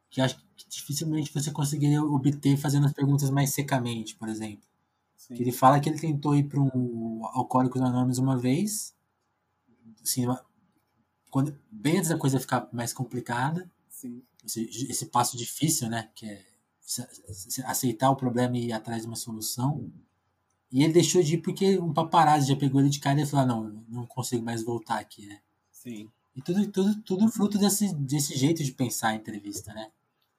[0.09, 4.67] Que acho que dificilmente você conseguiria obter fazendo as perguntas mais secamente, por exemplo.
[5.15, 5.35] Sim.
[5.35, 8.93] Que ele fala que ele tentou ir para um Alcoólicos Anônimos uma vez.
[10.01, 10.25] Assim,
[11.31, 13.71] quando, bem antes da coisa ficar mais complicada.
[14.45, 16.11] Esse, esse passo difícil, né?
[16.13, 16.45] Que é
[17.65, 19.89] aceitar o problema e ir atrás de uma solução.
[20.69, 23.45] E ele deixou de ir porque um paparazzi já pegou ele de cara e falou:
[23.45, 25.39] ah, não, não consigo mais voltar aqui, né?
[25.71, 26.11] Sim.
[26.35, 29.91] E tudo, tudo, tudo fruto desse, desse jeito de pensar a entrevista, né?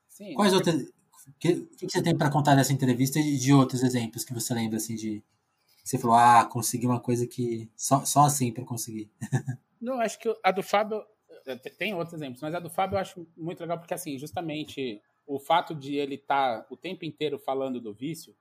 [0.08, 0.34] Sim.
[0.34, 0.74] Quais outras.
[0.74, 4.52] O que, que, você tem para contar dessa entrevista e de outros exemplos que você
[4.52, 5.22] lembra, assim, de.
[5.82, 7.70] Você falou, ah, consegui uma coisa que.
[7.76, 9.10] Só, só assim para conseguir.
[9.80, 11.04] Não, acho que a do Fábio.
[11.78, 15.38] Tem outros exemplos, mas a do Fábio eu acho muito legal porque, assim, justamente o
[15.38, 18.34] fato de ele estar tá o tempo inteiro falando do vício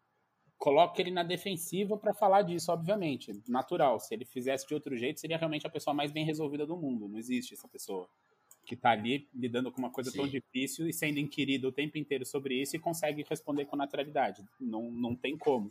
[0.64, 3.34] coloca ele na defensiva para falar disso, obviamente.
[3.50, 4.00] Natural.
[4.00, 7.06] Se ele fizesse de outro jeito, seria realmente a pessoa mais bem resolvida do mundo.
[7.06, 8.08] Não existe essa pessoa
[8.66, 10.20] que está ali lidando com uma coisa Sim.
[10.20, 14.42] tão difícil e sendo inquirido o tempo inteiro sobre isso e consegue responder com naturalidade.
[14.58, 15.70] Não, não tem como.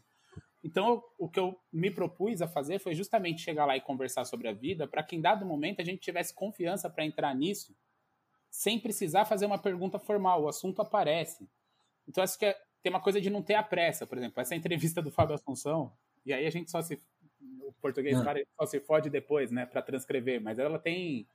[0.62, 4.46] Então, o que eu me propus a fazer foi justamente chegar lá e conversar sobre
[4.48, 7.74] a vida, para que em dado momento a gente tivesse confiança para entrar nisso
[8.50, 11.48] sem precisar fazer uma pergunta formal, o assunto aparece.
[12.06, 14.54] Então, acho que é, tem uma coisa de não ter a pressa, por exemplo, essa
[14.54, 15.92] entrevista do Fábio Assunção,
[16.26, 17.00] e aí a gente só se.
[17.60, 18.34] O português ah.
[18.56, 21.26] só se fode depois, né, para transcrever, mas ela tem.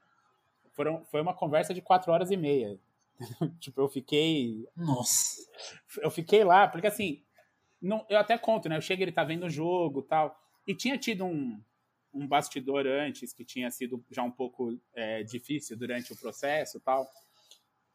[0.71, 2.79] Foram, foi uma conversa de quatro horas e meia.
[3.59, 4.67] tipo, eu fiquei.
[4.75, 5.41] Nossa!
[6.01, 7.23] Eu fiquei lá, porque assim,
[7.81, 8.77] não, eu até conto, né?
[8.77, 10.37] Eu chego, ele tá vendo o jogo tal.
[10.65, 11.59] E tinha tido um,
[12.13, 17.09] um bastidor antes que tinha sido já um pouco é, difícil durante o processo tal.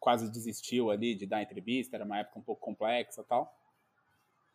[0.02, 3.56] Quase desistiu ali de dar entrevista, era uma época um pouco complexa tal.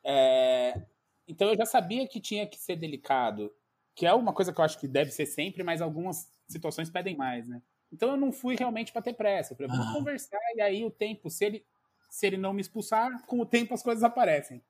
[0.04, 0.82] É,
[1.26, 3.50] então eu já sabia que tinha que ser delicado,
[3.96, 7.16] que é uma coisa que eu acho que deve ser sempre, mas algumas situações pedem
[7.16, 7.62] mais, né?
[7.90, 9.54] Então eu não fui realmente para ter pressa.
[9.54, 9.94] Eu falei, vamos ah.
[9.94, 11.66] conversar e aí o tempo, se ele,
[12.10, 14.62] se ele não me expulsar, com o tempo as coisas aparecem.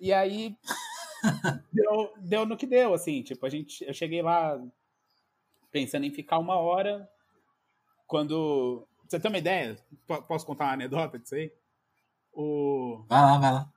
[0.00, 0.56] E aí
[1.70, 4.58] deu, deu no que deu, assim, tipo, a gente, eu cheguei lá
[5.70, 7.06] pensando em ficar uma hora,
[8.06, 9.76] quando, você tem uma ideia?
[10.28, 11.52] Posso contar uma anedota disso aí?
[12.32, 13.04] O...
[13.08, 13.72] Vai lá, vai lá.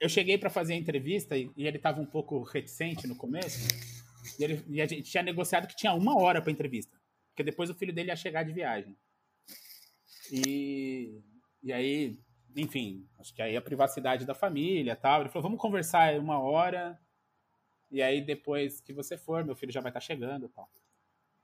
[0.00, 3.68] Eu cheguei para fazer a entrevista e, ele estava um pouco reticente no começo,
[4.38, 6.96] e, ele, e a gente tinha negociado que tinha uma hora para entrevista,
[7.30, 8.96] porque depois o filho dele ia chegar de viagem.
[10.30, 11.22] E,
[11.62, 12.18] e aí
[12.56, 15.20] enfim, acho que aí a privacidade da família tal.
[15.20, 16.98] Ele falou, vamos conversar uma hora,
[17.90, 20.70] e aí depois que você for, meu filho já vai estar chegando tal.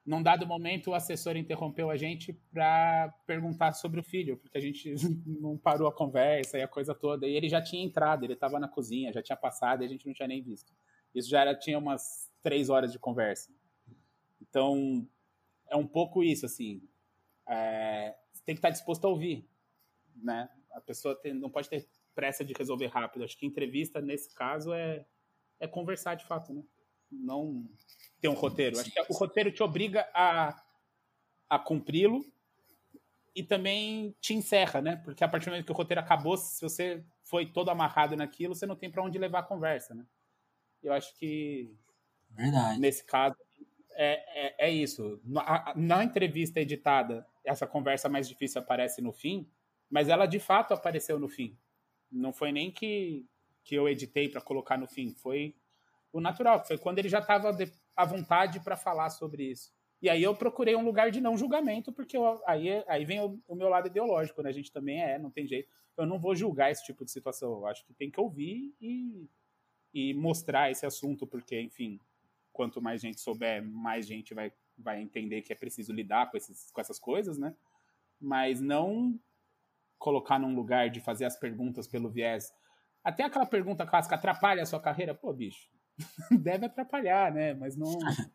[0.05, 4.61] Num dado momento, o assessor interrompeu a gente para perguntar sobre o filho, porque a
[4.61, 4.95] gente
[5.27, 7.27] não parou a conversa e a coisa toda.
[7.27, 10.07] E ele já tinha entrado, ele estava na cozinha, já tinha passado e a gente
[10.07, 10.73] não tinha nem visto.
[11.15, 13.51] Isso já era, tinha umas três horas de conversa.
[14.41, 15.07] Então,
[15.69, 16.83] é um pouco isso, assim.
[17.47, 19.47] É, você tem que estar disposto a ouvir,
[20.17, 20.49] né?
[20.73, 23.25] A pessoa tem, não pode ter pressa de resolver rápido.
[23.25, 25.05] Acho que entrevista, nesse caso, é,
[25.59, 26.63] é conversar de fato, né?
[27.11, 27.69] Não
[28.21, 28.79] ter um roteiro.
[28.79, 30.61] Acho que o roteiro te obriga a,
[31.49, 32.25] a cumpri-lo
[33.35, 34.97] e também te encerra, né?
[34.97, 38.55] Porque a partir do momento que o roteiro acabou, se você foi todo amarrado naquilo,
[38.55, 40.05] você não tem para onde levar a conversa, né?
[40.83, 41.75] Eu acho que
[42.31, 42.81] Verdade.
[42.81, 43.37] nesse caso
[43.93, 45.21] é, é, é isso.
[45.25, 49.49] Na, na, entrevista editada, essa conversa mais difícil aparece no fim,
[49.91, 51.57] mas ela de fato apareceu no fim.
[52.11, 53.27] Não foi nem que,
[53.63, 55.55] que eu editei para colocar no fim, foi
[56.13, 57.53] o natural, foi quando ele já estava
[58.01, 59.73] à vontade para falar sobre isso.
[60.03, 63.39] E aí eu procurei um lugar de não julgamento, porque eu, aí, aí vem o,
[63.47, 64.49] o, meu lado ideológico, né?
[64.49, 65.69] A gente também é, não tem jeito.
[65.97, 67.53] Eu não vou julgar esse tipo de situação.
[67.53, 69.29] Eu acho que tem que ouvir e,
[69.93, 72.01] e mostrar esse assunto, porque, enfim,
[72.51, 76.71] quanto mais gente souber, mais gente vai, vai entender que é preciso lidar com, esses,
[76.71, 77.55] com essas coisas, né?
[78.19, 79.21] Mas não
[79.99, 82.55] colocar num lugar de fazer as perguntas pelo viés.
[83.05, 85.15] Até aquela pergunta clássica atrapalha a sua carreira?
[85.15, 85.71] Pô, bicho,
[86.43, 87.55] deve atrapalhar, né?
[87.55, 87.99] Mas não.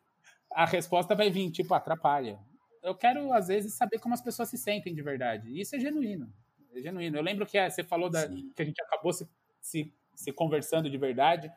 [0.51, 2.39] A resposta vai vir, tipo, atrapalha.
[2.81, 5.59] Eu quero, às vezes, saber como as pessoas se sentem de verdade.
[5.59, 6.31] Isso é genuíno.
[6.73, 7.17] É genuíno.
[7.17, 9.27] Eu lembro que é, você falou da, que a gente acabou se,
[9.59, 11.51] se, se conversando de verdade.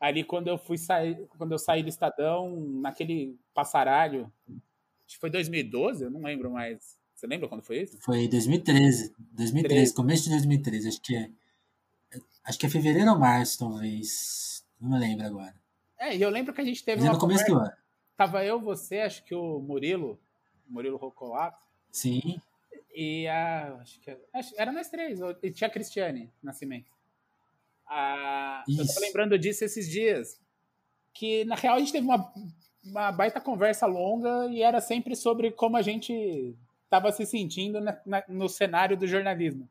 [0.00, 5.30] Ali, quando eu fui sair, quando eu saí do Estadão, naquele passaralho, acho que foi
[5.30, 7.96] 2012, eu não lembro mais você lembra quando foi isso?
[8.00, 9.14] Foi 2013.
[9.30, 9.94] 2013, 13.
[9.94, 11.30] começo de 2013, acho que é.
[12.44, 14.51] Acho que é fevereiro ou março, talvez.
[14.82, 15.54] Não me lembro agora.
[15.96, 17.14] É, e eu lembro que a gente teve Mas é uma.
[17.14, 17.72] no começo do ano.
[18.16, 20.18] Tava eu, você, acho que o Murilo,
[20.68, 21.64] Murilo Rocolato.
[21.92, 22.40] Sim.
[22.92, 23.76] E a.
[23.80, 24.16] Acho que
[24.58, 25.20] era nós três.
[25.42, 26.90] E tinha a Cristiane Nascimento.
[27.86, 30.40] A, eu tava lembrando disso esses dias.
[31.14, 32.32] Que na real a gente teve uma,
[32.84, 37.96] uma baita conversa longa e era sempre sobre como a gente estava se sentindo na,
[38.04, 39.68] na, no cenário do jornalismo,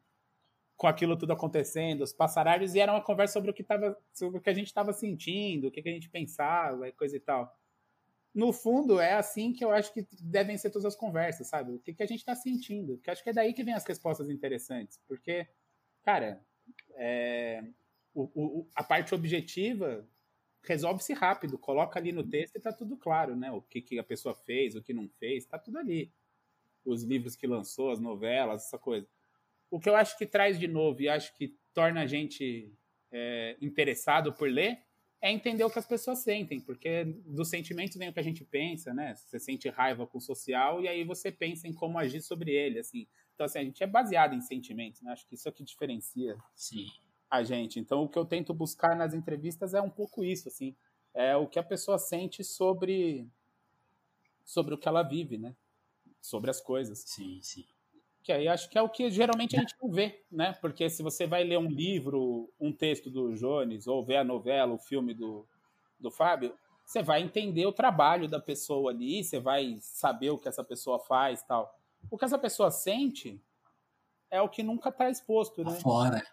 [0.82, 4.39] com aquilo tudo acontecendo, os passaralhos, e era uma conversa sobre o que, tava, sobre
[4.39, 7.20] o que a gente estava sentindo, o que, que a gente pensava e coisa e
[7.20, 7.56] tal.
[8.34, 11.72] No fundo, é assim que eu acho que devem ser todas as conversas, sabe?
[11.72, 12.98] O que, que a gente está sentindo.
[12.98, 15.00] Que acho que é daí que vem as respostas interessantes.
[15.08, 15.48] Porque,
[16.02, 16.44] cara,
[16.96, 17.63] é,
[18.12, 20.10] o, o, a parte objetiva
[20.63, 21.60] resolve-se rápido.
[21.60, 23.52] Coloca ali no texto e está tudo claro, né?
[23.52, 26.12] O que, que a pessoa fez, o que não fez, está tudo ali
[26.84, 29.08] os livros que lançou, as novelas, essa coisa.
[29.72, 32.72] O que eu acho que traz de novo e acho que torna a gente
[33.12, 34.80] é, interessado por ler
[35.20, 38.44] é entender o que as pessoas sentem, porque dos sentimentos vem o que a gente
[38.44, 39.16] pensa, né?
[39.16, 42.80] Você sente raiva com o social e aí você pensa em como agir sobre ele,
[42.80, 43.08] assim.
[43.34, 45.12] Então, assim, a gente é baseado em sentimentos, né?
[45.12, 46.88] Acho que isso é o que diferencia Sim.
[47.30, 47.80] a gente.
[47.80, 50.76] Então, o que eu tento buscar nas entrevistas é um pouco isso, assim.
[51.14, 53.28] É o que a pessoa sente sobre
[54.44, 55.56] sobre o que ela vive, né?
[56.22, 57.04] sobre as coisas.
[57.06, 57.66] Sim, sim.
[58.24, 60.54] Que aí acho que é o que geralmente a gente não vê, né?
[60.62, 64.74] Porque se você vai ler um livro, um texto do Jones, ou ver a novela,
[64.74, 65.48] o filme do,
[66.00, 66.54] do Fábio,
[66.86, 71.00] você vai entender o trabalho da pessoa ali, você vai saber o que essa pessoa
[71.00, 71.74] faz tal.
[72.10, 73.42] o que essa pessoa sente
[74.30, 75.80] é o que nunca está exposto, tá né?
[75.80, 76.24] fora.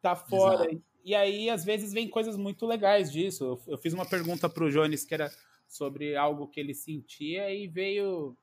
[0.00, 0.64] Tá fora.
[0.64, 0.82] Exato.
[1.04, 3.58] E aí, às vezes, vem coisas muito legais disso.
[3.66, 5.30] Eu, fiz uma pergunta para o Jones que era
[5.66, 8.36] sobre algo que ele sentia e veio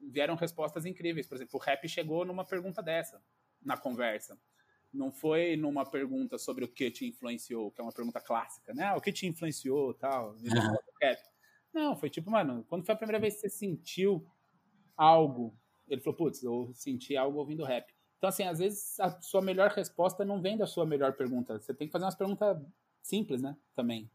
[0.00, 1.26] vieram respostas incríveis.
[1.26, 3.22] Por exemplo, o rap chegou numa pergunta dessa
[3.62, 4.38] na conversa.
[4.92, 8.84] Não foi numa pergunta sobre o que te influenciou, que é uma pergunta clássica, né?
[8.84, 10.36] Ah, o que te influenciou, tal.
[11.00, 11.16] Uhum.
[11.72, 14.26] Não, foi tipo, mano, quando foi a primeira vez que você sentiu
[14.96, 15.56] algo?
[15.86, 17.94] Ele falou, putz, eu senti algo ouvindo rap.
[18.16, 21.58] Então, assim, às vezes a sua melhor resposta não vem da sua melhor pergunta.
[21.58, 22.58] Você tem que fazer umas perguntas
[23.00, 23.56] simples, né?
[23.76, 24.10] Também.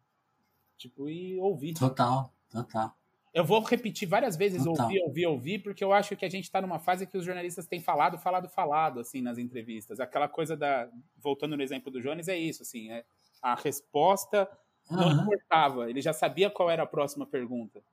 [0.77, 1.73] Tipo, e ouvir.
[1.73, 2.97] Total, total.
[3.33, 4.85] Eu vou repetir várias vezes total.
[4.85, 7.65] ouvir, ouvir, ouvir, porque eu acho que a gente está numa fase que os jornalistas
[7.65, 9.99] têm falado, falado, falado, assim, nas entrevistas.
[9.99, 10.87] Aquela coisa da.
[11.17, 12.91] Voltando no exemplo do Jones, é isso, assim.
[12.91, 13.03] É,
[13.41, 14.47] a resposta
[14.89, 14.97] uhum.
[14.97, 15.89] não importava.
[15.89, 17.83] Ele já sabia qual era a próxima pergunta.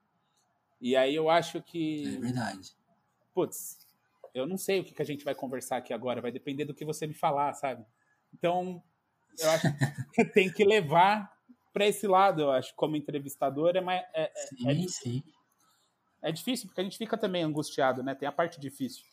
[0.79, 2.17] E aí eu acho que.
[2.17, 2.73] É verdade.
[3.33, 3.79] Putz,
[4.35, 6.75] eu não sei o que, que a gente vai conversar aqui agora, vai depender do
[6.75, 7.83] que você me falar, sabe?
[8.35, 8.83] Então,
[9.39, 9.67] eu acho
[10.13, 11.33] que tem que levar
[11.73, 15.23] para esse lado, eu acho, como entrevistador, é, mais, é, é sim, é, sim.
[16.23, 18.15] é difícil, porque a gente fica também angustiado, né?
[18.15, 19.05] Tem a parte difícil.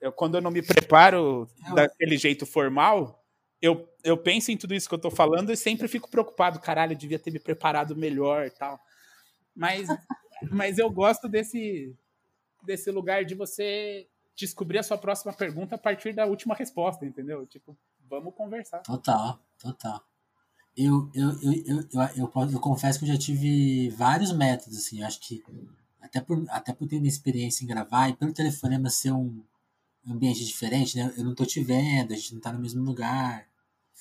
[0.00, 1.74] Eu, quando eu não me preparo eu...
[1.74, 3.24] daquele jeito formal,
[3.60, 6.60] eu, eu penso em tudo isso que eu tô falando e sempre fico preocupado.
[6.60, 8.80] Caralho, eu devia ter me preparado melhor e tal.
[9.54, 9.88] Mas,
[10.50, 11.96] mas eu gosto desse,
[12.62, 17.46] desse lugar de você descobrir a sua próxima pergunta a partir da última resposta, entendeu?
[17.46, 17.76] Tipo,
[18.08, 18.80] vamos conversar.
[18.80, 20.09] Total, total.
[20.76, 25.42] Eu, eu, eu, eu, eu, confesso que eu já tive vários métodos, assim, acho que
[26.00, 29.42] até por, até por ter experiência em gravar e pelo telefonema ser um
[30.06, 31.12] ambiente diferente, né?
[31.16, 33.46] Eu não tô te vendo, a gente não tá no mesmo lugar.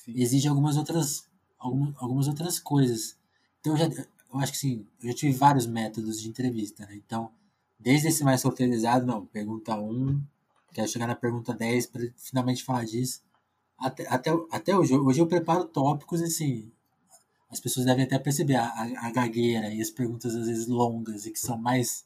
[0.07, 1.27] Exige algumas outras,
[1.57, 3.17] algumas, algumas outras coisas.
[3.59, 3.85] Então, eu, já,
[4.33, 6.95] eu acho que sim, eu já tive vários métodos de entrevista, né?
[6.95, 7.31] Então,
[7.77, 10.21] desde esse mais roteirizado, não, pergunta 1,
[10.73, 13.21] quero chegar na pergunta 10 para finalmente falar disso.
[13.79, 16.71] Até, até, até hoje, hoje eu preparo tópicos assim.
[17.49, 21.25] As pessoas devem até perceber a, a, a gagueira e as perguntas às vezes longas
[21.25, 22.05] e que são mais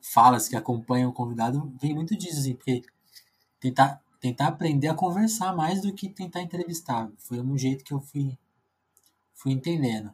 [0.00, 2.82] falas que acompanham o convidado, vem muito disso, assim, porque
[3.60, 7.10] tentar, tentar aprender a conversar mais do que tentar entrevistar.
[7.18, 8.36] Foi um jeito que eu fui,
[9.34, 10.12] fui entendendo.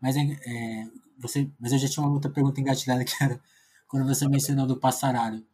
[0.00, 0.88] Mas, é, é
[1.18, 3.40] você, mas eu já tinha uma outra pergunta engatilhada que era
[3.88, 5.44] quando você mencionou do passaralho,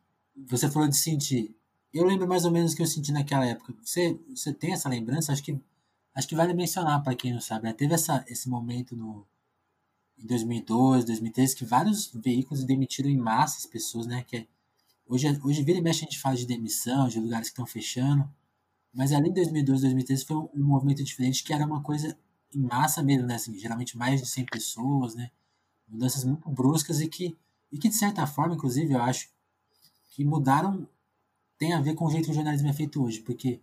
[0.48, 1.56] você falou de sentir.
[1.92, 3.74] Eu lembro mais ou menos o que eu senti naquela época.
[3.82, 5.32] Você, você tem essa lembrança?
[5.32, 5.58] Acho que,
[6.14, 7.64] acho que vale mencionar para quem não sabe.
[7.64, 7.72] Né?
[7.72, 9.26] Teve essa, esse momento no,
[10.18, 14.24] em 2002, 2013, que vários veículos demitiram em massa as pessoas, né?
[14.24, 14.46] Que é,
[15.06, 18.28] hoje, hoje vira e mexe a gente fala de demissão, de lugares que estão fechando.
[18.92, 22.16] Mas ali em 2012, 2013 foi um, um, movimento diferente que era uma coisa
[22.54, 23.34] em massa mesmo, né?
[23.36, 25.30] Assim, geralmente mais de 100 pessoas, né?
[25.88, 27.36] Mudanças muito bruscas e que
[27.70, 29.28] e que de certa forma, inclusive, eu acho
[30.10, 30.88] que mudaram
[31.58, 33.60] tem a ver com o jeito que o jornalismo é feito hoje, porque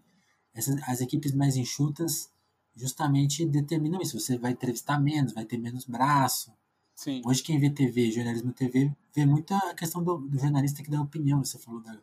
[0.53, 2.31] essas, as equipes mais enxutas
[2.75, 4.19] justamente determinam isso.
[4.19, 6.51] Você vai entrevistar menos, vai ter menos braço.
[6.95, 7.21] Sim.
[7.25, 11.01] Hoje quem vê TV, jornalismo TV, vê muito a questão do, do jornalista que dá
[11.01, 11.43] opinião.
[11.43, 11.97] Você falou da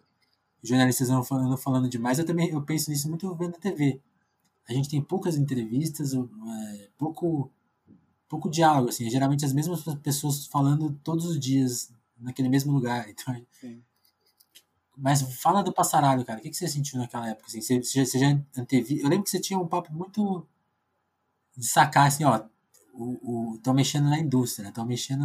[0.63, 4.01] jornalistas não falando, falando demais, eu também eu penso nisso muito vendo a TV.
[4.69, 7.51] A gente tem poucas entrevistas, é, pouco
[8.29, 13.09] pouco diálogo, assim, geralmente as mesmas pessoas falando todos os dias naquele mesmo lugar.
[13.09, 13.83] Então, Sim.
[15.01, 16.39] Mas fala do passaralho, cara.
[16.39, 17.47] O que, você sentiu naquela época?
[17.47, 17.61] Assim?
[17.61, 19.01] Você, você, você já antevi...
[19.01, 20.47] Eu lembro que você tinha um papo muito
[21.57, 22.45] de sacar, assim, ó,
[22.93, 24.91] o, o, mexendo na indústria, estão né?
[24.91, 25.25] mexendo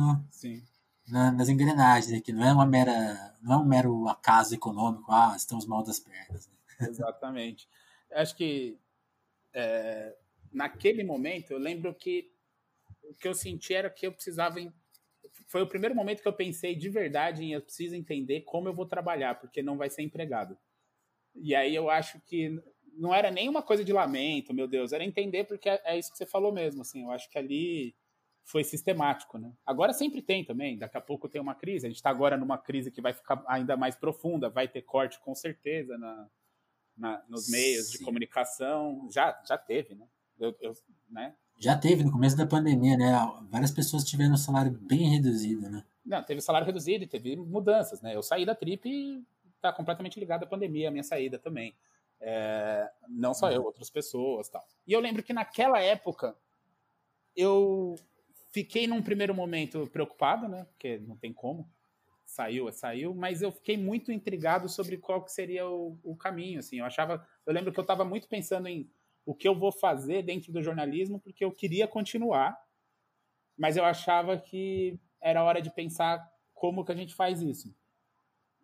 [1.07, 2.31] na, nas engrenagens aqui.
[2.31, 5.11] Não é uma mera, não é um mero acaso econômico.
[5.11, 6.47] Ah, estamos mal das pernas.
[6.47, 6.88] Né?
[6.88, 7.67] Exatamente.
[8.11, 8.79] Acho que
[9.53, 10.15] é,
[10.51, 12.31] naquele momento eu lembro que
[13.03, 14.59] o que eu senti era que eu precisava.
[15.56, 18.74] Foi o primeiro momento que eu pensei de verdade em eu preciso entender como eu
[18.74, 20.58] vou trabalhar, porque não vai ser empregado.
[21.34, 25.06] E aí eu acho que não era nem uma coisa de lamento, meu Deus, era
[25.06, 27.96] entender porque é, é isso que você falou mesmo, assim, eu acho que ali
[28.44, 29.54] foi sistemático, né?
[29.65, 32.58] Agora sempre tem também, daqui a pouco tem uma crise, a gente está agora numa
[32.58, 36.30] crise que vai ficar ainda mais profunda, vai ter corte com certeza na,
[36.97, 37.97] na nos meios Sim.
[37.97, 40.06] de comunicação, já, já teve, né?
[40.38, 40.74] Eu, eu,
[41.10, 41.34] né?
[41.58, 43.12] Já teve no começo da pandemia, né?
[43.49, 45.84] Várias pessoas tiveram um salário bem reduzido, né?
[46.06, 48.16] Não, teve salário reduzido e teve mudanças, né?
[48.16, 49.24] Eu saí da Trip e
[49.62, 51.74] tá completamente ligado à pandemia, a minha saída também.
[52.20, 54.66] É, não só eu, outras pessoas tal.
[54.86, 56.36] E eu lembro que naquela época
[57.36, 57.95] eu
[58.51, 60.66] fiquei num primeiro momento preocupado, né?
[60.66, 61.70] Porque não tem como.
[62.26, 66.80] Saiu, saiu, mas eu fiquei muito intrigado sobre qual que seria o, o caminho, assim.
[66.80, 68.89] Eu achava, eu lembro que eu estava muito pensando em
[69.26, 72.57] o que eu vou fazer dentro do jornalismo, porque eu queria continuar,
[73.57, 76.23] mas eu achava que era hora de pensar
[76.53, 77.76] como que a gente faz isso.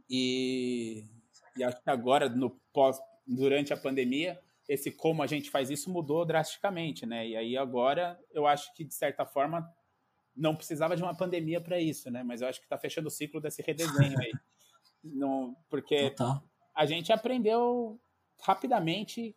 [0.09, 1.05] E,
[1.57, 5.89] E acho que agora, no pós, durante a pandemia, esse como a gente faz isso
[5.89, 7.27] mudou drasticamente, né?
[7.27, 9.67] E aí agora eu acho que, de certa forma,
[10.35, 12.23] não precisava de uma pandemia para isso, né?
[12.23, 14.31] Mas eu acho que está fechando o ciclo desse redesenho aí.
[15.03, 16.13] Não, porque
[16.75, 17.99] a gente aprendeu
[18.39, 19.35] rapidamente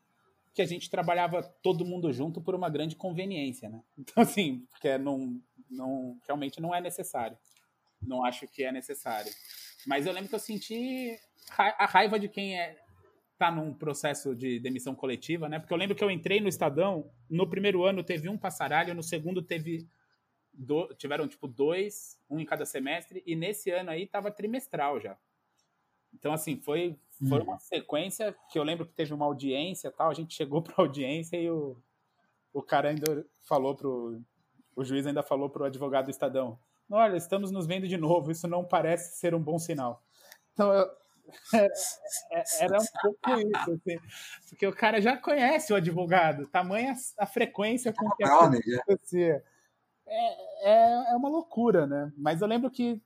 [0.55, 3.83] que a gente trabalhava todo mundo junto por uma grande conveniência, né?
[3.99, 7.37] Então, assim, porque não, não, realmente não é necessário.
[8.01, 9.33] Não acho que é necessário.
[9.87, 11.19] Mas eu lembro que eu senti
[11.57, 12.77] a raiva de quem é,
[13.37, 15.59] tá num processo de demissão coletiva, né?
[15.59, 19.03] Porque eu lembro que eu entrei no Estadão, no primeiro ano teve um passaralho, no
[19.03, 19.89] segundo teve
[20.53, 25.19] do, tiveram tipo dois, um em cada semestre, e nesse ano aí tava trimestral já.
[26.15, 26.99] Então, assim, foi,
[27.29, 30.11] foi uma sequência que eu lembro que teve uma audiência tal.
[30.11, 31.77] A gente chegou para audiência e o,
[32.53, 34.21] o cara ainda falou pro.
[34.77, 36.59] O juiz ainda falou pro advogado do Estadão:
[36.91, 40.03] Olha, estamos nos vendo de novo, isso não parece ser um bom sinal.
[40.53, 40.91] Então, eu,
[41.53, 41.73] era,
[42.61, 43.99] era, um pouco isso, assim,
[44.49, 49.43] porque o cara já conhece o advogado, tamanha a frequência com que acontecia.
[50.07, 52.12] É, é, é uma loucura, né?
[52.17, 53.01] Mas eu lembro que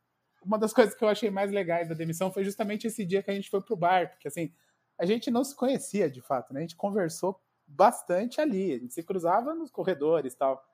[0.49, 3.30] uma das coisas que eu achei mais legais da demissão foi justamente esse dia que
[3.30, 4.51] a gente foi pro bar, porque assim,
[4.99, 6.61] a gente não se conhecia de fato, né?
[6.61, 10.64] A gente conversou bastante ali, a gente se cruzava nos corredores tal.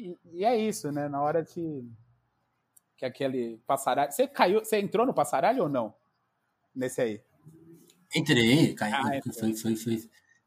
[0.00, 1.10] E, e é isso, né?
[1.10, 1.86] Na hora que,
[2.96, 4.10] que aquele passaralho.
[4.10, 5.94] Você caiu, você entrou no passaralho ou não?
[6.74, 7.22] Nesse aí?
[8.16, 8.92] Entrei, caí.
[8.94, 9.98] Ah, foi, foi, foi,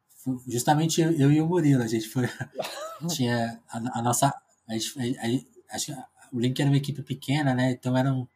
[0.09, 2.26] foi, justamente eu, eu, e o Murilo, a gente foi.
[3.16, 4.34] tinha a, a nossa.
[4.68, 7.72] A gente, a, a, o Link era uma equipe pequena, né?
[7.72, 8.28] Então eram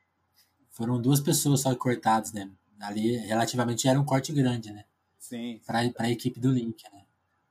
[0.80, 2.50] foram duas pessoas só cortadas, né?
[2.80, 4.86] Ali, relativamente, era um corte grande, né?
[5.20, 5.60] Sim.
[5.68, 7.02] Para a equipe do Link, né?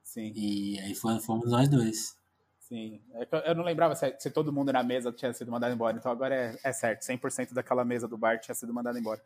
[0.03, 0.33] Sim.
[0.35, 2.17] E aí fomos nós dois.
[2.59, 2.99] Sim.
[3.13, 6.11] É eu não lembrava se, se, todo mundo na mesa tinha sido mandado embora, então
[6.11, 7.03] agora é, é certo.
[7.03, 9.21] 100% daquela mesa do bar tinha sido mandado embora.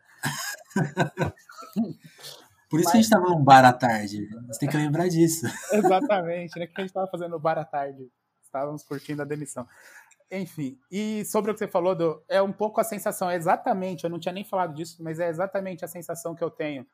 [2.68, 2.92] Por isso Mas...
[2.92, 4.28] que a gente estava num bar à tarde.
[4.48, 5.46] Você tem que lembrar disso.
[5.72, 6.66] Exatamente, né?
[6.66, 8.10] O que a gente estava fazendo no bar à tarde?
[8.42, 9.66] Estávamos curtindo a demissão.
[10.36, 14.04] Enfim, e sobre o que você falou, do, é um pouco a sensação, é exatamente,
[14.04, 16.86] eu não tinha nem falado disso, mas é exatamente a sensação que eu tenho,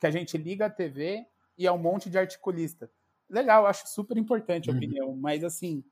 [0.00, 1.24] que a gente liga a TV
[1.56, 2.90] e é um monte de articulista.
[3.28, 4.78] Legal, acho super importante a uhum.
[4.78, 5.84] opinião, mas assim,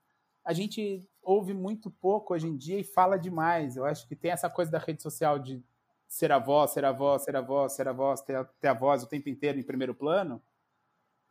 [0.43, 3.77] a gente ouve muito pouco hoje em dia e fala demais.
[3.77, 5.63] Eu acho que tem essa coisa da rede social de
[6.07, 8.67] ser a voz, ser a voz, ser a voz, ser a voz, ter a, ter
[8.67, 10.41] a voz o tempo inteiro em primeiro plano.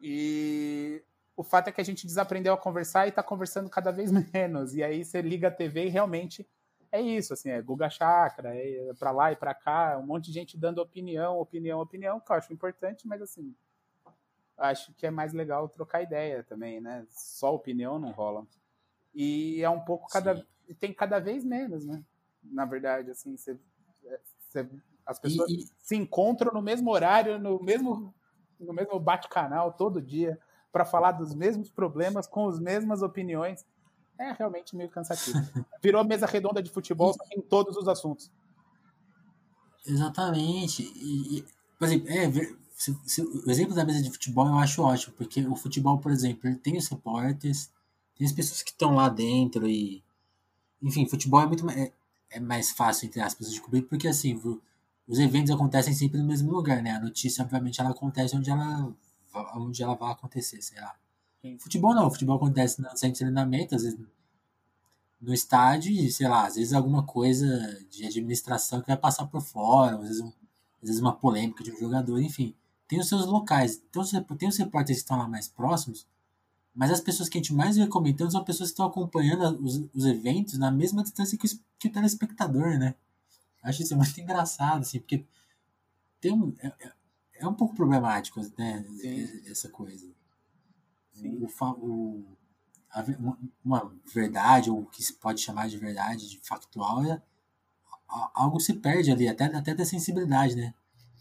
[0.00, 1.02] E
[1.38, 4.74] o fato é que a gente desaprendeu a conversar e está conversando cada vez menos.
[4.74, 6.44] E aí você liga a TV e realmente
[6.90, 10.32] é isso, assim, é Guga Chakra, é para lá e para cá, um monte de
[10.32, 13.54] gente dando opinião, opinião, opinião, que eu acho importante, mas assim,
[14.56, 17.06] acho que é mais legal trocar ideia também, né?
[17.08, 18.44] Só opinião não rola.
[19.14, 20.44] E é um pouco cada Sim.
[20.80, 22.02] tem cada vez menos, né?
[22.42, 23.56] Na verdade, assim, você,
[24.40, 24.68] você
[25.06, 25.68] as pessoas e, e...
[25.78, 28.12] se encontram no mesmo horário, no mesmo
[28.58, 30.36] no mesmo bate-canal todo dia
[30.72, 33.64] para falar dos mesmos problemas com as mesmas opiniões.
[34.18, 35.38] É realmente meio cansativo.
[35.82, 38.30] Virou mesa redonda de futebol em todos os assuntos.
[39.86, 40.82] Exatamente.
[40.82, 41.44] E, e
[41.78, 42.30] por exemplo, é,
[42.74, 46.12] se, se, o exemplo da mesa de futebol eu acho ótimo, porque o futebol, por
[46.12, 47.70] exemplo, ele tem os repórteres,
[48.16, 50.02] tem as pessoas que estão lá dentro e.
[50.82, 51.92] Enfim, futebol é muito mais, é,
[52.30, 54.40] é mais fácil, entre aspas, de cobrir, porque assim,
[55.08, 56.92] os eventos acontecem sempre no mesmo lugar, né?
[56.92, 58.92] A notícia, obviamente, ela acontece onde ela
[59.54, 60.94] onde ela vai acontecer, sei lá.
[61.40, 61.58] Sim.
[61.58, 63.98] Futebol não, futebol acontece no centro de treinamento, às vezes
[65.20, 67.46] no estádio e, sei lá, às vezes alguma coisa
[67.90, 70.28] de administração que vai passar por fora, às vezes, um,
[70.80, 72.54] às vezes uma polêmica de um jogador, enfim.
[72.86, 74.02] Tem os seus locais, então
[74.36, 76.06] tem os repórteres que estão lá mais próximos,
[76.74, 79.82] mas as pessoas que a gente mais vê comentando são pessoas que estão acompanhando os,
[79.92, 82.94] os eventos na mesma distância que o, que o telespectador, né?
[83.62, 85.24] Acho isso muito engraçado, assim, porque
[86.20, 86.92] tem um, é,
[87.38, 88.84] é um pouco problemático, né?
[89.00, 89.50] Sim.
[89.50, 90.06] Essa coisa.
[91.12, 91.38] Sim.
[91.40, 91.46] O,
[91.84, 92.36] o,
[92.90, 93.04] a,
[93.64, 97.20] uma verdade, ou o que se pode chamar de verdade, de factual, é,
[98.34, 100.74] algo se perde ali, até, até da sensibilidade, né?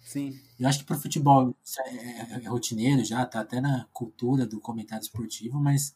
[0.04, 0.40] Sim.
[0.58, 4.48] Eu acho que para o futebol é, é, é, rotineiro já, tá até na cultura
[4.48, 5.96] do comentário esportivo, mas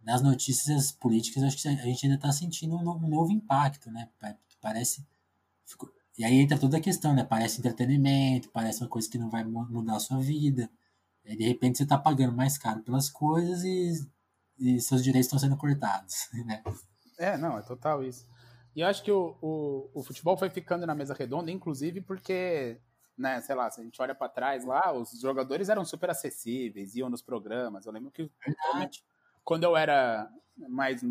[0.00, 4.08] nas notícias políticas acho que a gente ainda está sentindo um, um, novo impacto, né?
[4.60, 5.04] Parece.
[5.66, 7.24] Ficou, e aí entra toda a questão, né?
[7.24, 10.70] Parece entretenimento, parece uma coisa que não vai mudar a sua vida.
[11.24, 13.92] E de repente você está pagando mais caro pelas coisas e,
[14.58, 16.62] e seus direitos estão sendo cortados, né?
[17.18, 18.26] É, não, é total isso.
[18.74, 22.80] E eu acho que o, o, o futebol foi ficando na mesa redonda, inclusive porque,
[23.16, 26.94] né, sei lá, se a gente olha para trás lá, os jogadores eram super acessíveis,
[26.94, 27.86] iam nos programas.
[27.86, 29.04] Eu lembro que Verdade.
[29.44, 30.28] quando eu era
[30.68, 31.02] mais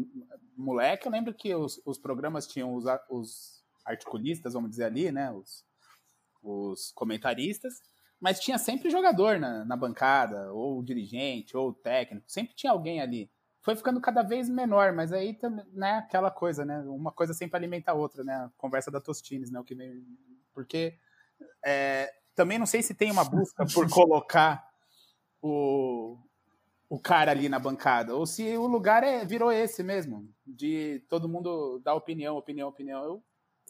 [0.55, 5.31] moleque, eu lembro que os, os programas tinham os, os articulistas, vamos dizer ali, né,
[5.31, 5.65] os,
[6.41, 7.81] os comentaristas,
[8.19, 13.31] mas tinha sempre jogador na, na bancada, ou dirigente, ou técnico, sempre tinha alguém ali.
[13.63, 15.37] Foi ficando cada vez menor, mas aí
[15.73, 16.79] né, aquela coisa, né?
[16.87, 18.33] Uma coisa sempre alimenta a outra, né?
[18.33, 19.59] A conversa da Tostines, né?
[19.59, 20.03] O que vem,
[20.53, 20.97] porque
[21.63, 24.67] é, também não sei se tem uma busca por colocar
[25.41, 26.17] o,
[26.89, 31.29] o cara ali na bancada, ou se o lugar é, virou esse mesmo, de todo
[31.29, 33.03] mundo dar opinião, opinião, opinião.
[33.03, 33.23] Eu,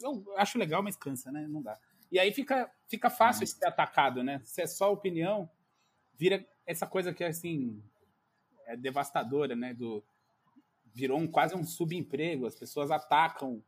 [0.04, 1.48] eu acho legal, mas cansa, né?
[1.48, 1.78] Não dá.
[2.12, 4.42] E aí fica, fica fácil ser atacado, né?
[4.44, 5.50] Se é só opinião,
[6.18, 7.82] vira essa coisa que assim
[8.66, 9.74] é devastadora, né?
[9.74, 10.04] Do
[10.94, 12.46] virou um, quase um subemprego.
[12.46, 13.64] As pessoas atacam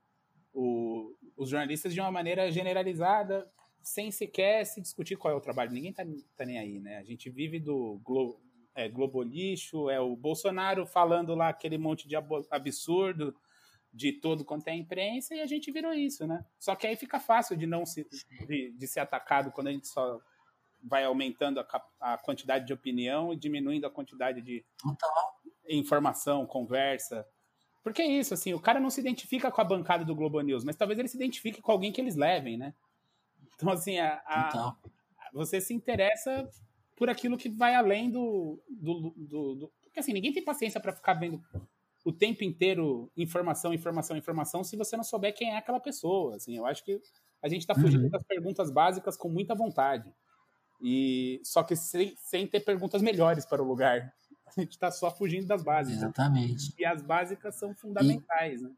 [0.53, 3.49] o, os jornalistas de uma maneira generalizada,
[3.81, 5.71] sem sequer se discutir qual é o trabalho.
[5.71, 6.03] Ninguém tá,
[6.35, 6.97] tá nem aí, né?
[6.97, 8.41] A gente vive do glo,
[8.75, 12.15] é, é o Bolsonaro falando lá aquele monte de
[12.49, 13.35] absurdo
[13.93, 16.43] de todo quanto é imprensa e a gente virou isso, né?
[16.57, 18.07] Só que aí fica fácil de não se,
[18.47, 20.19] de, de ser atacado quando a gente só
[20.81, 24.65] vai aumentando a, a, quantidade de opinião e diminuindo a quantidade de
[25.69, 27.25] informação, conversa.
[27.83, 30.63] Porque é isso, assim, o cara não se identifica com a bancada do Globo News,
[30.63, 32.73] mas talvez ele se identifique com alguém que eles levem, né?
[33.55, 34.77] Então, assim, a, a então.
[35.31, 36.49] você se interessa
[36.95, 40.91] por aquilo que vai além do, do, do, do porque assim, ninguém tem paciência para
[40.91, 41.39] ficar vendo
[42.03, 46.35] o tempo inteiro informação, informação, informação, se você não souber quem é aquela pessoa.
[46.35, 46.99] Assim, eu acho que
[47.41, 48.09] a gente está fugindo uhum.
[48.09, 50.13] das perguntas básicas com muita vontade.
[50.81, 54.13] E só que sem, sem ter perguntas melhores para o lugar.
[54.55, 55.97] A gente está só fugindo das básicas.
[56.03, 56.75] Exatamente.
[56.77, 58.71] E as básicas são fundamentais, e, né?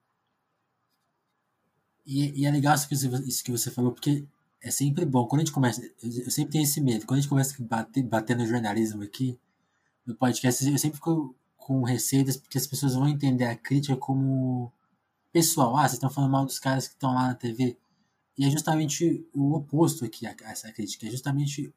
[2.06, 4.26] E, e, é legal isso que, você, isso que você falou, porque
[4.62, 5.28] é sempre bom.
[5.28, 5.82] Quando a gente começa.
[6.02, 7.06] Eu sempre tenho esse medo.
[7.06, 9.38] Quando a gente começa a bater, bater no jornalismo aqui,
[10.06, 11.36] no podcast, eu sempre fico
[11.66, 14.72] com receitas, porque as pessoas vão entender a crítica como
[15.32, 15.76] pessoal.
[15.76, 17.76] Ah, vocês estão falando mal dos caras que estão lá na TV.
[18.38, 21.08] E é justamente o oposto aqui a, essa crítica.
[21.08, 21.74] É justamente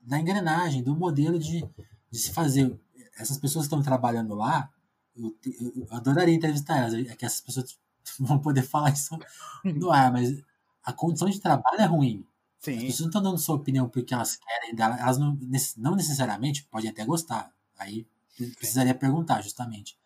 [0.00, 1.64] da engrenagem, do modelo de,
[2.10, 2.76] de se fazer.
[3.16, 4.72] Essas pessoas que estão trabalhando lá,
[5.14, 5.32] eu,
[5.76, 6.94] eu, adoraria entrevistar elas.
[6.94, 7.78] É que essas pessoas
[8.18, 9.16] vão poder falar isso
[9.62, 10.36] no ar, mas
[10.82, 12.26] a condição de trabalho é ruim.
[12.58, 12.74] Sim.
[12.74, 15.38] As pessoas não estão dando sua opinião porque elas querem, elas não,
[15.76, 17.54] não necessariamente podem até gostar.
[17.78, 18.04] Aí
[18.46, 19.98] precisaria perguntar, justamente.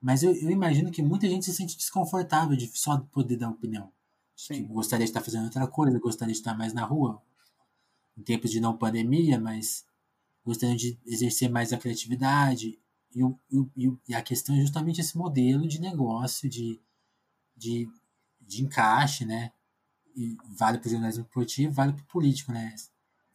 [0.00, 3.92] Mas eu, eu, imagino que muita gente se sente desconfortável de só poder dar opinião.
[4.36, 4.66] Sim.
[4.68, 7.20] gostaria de estar fazendo outra coisa, gostaria de estar mais na rua,
[8.16, 9.84] em tempos de não pandemia, mas
[10.44, 12.78] gostaria de exercer mais a criatividade.
[13.12, 13.20] E,
[13.76, 16.80] e, e a questão é justamente esse modelo de negócio, de,
[17.56, 17.88] de,
[18.40, 19.52] de encaixe, né?
[20.14, 22.74] E vale para o jornalismo esportivo, vale para o político, né?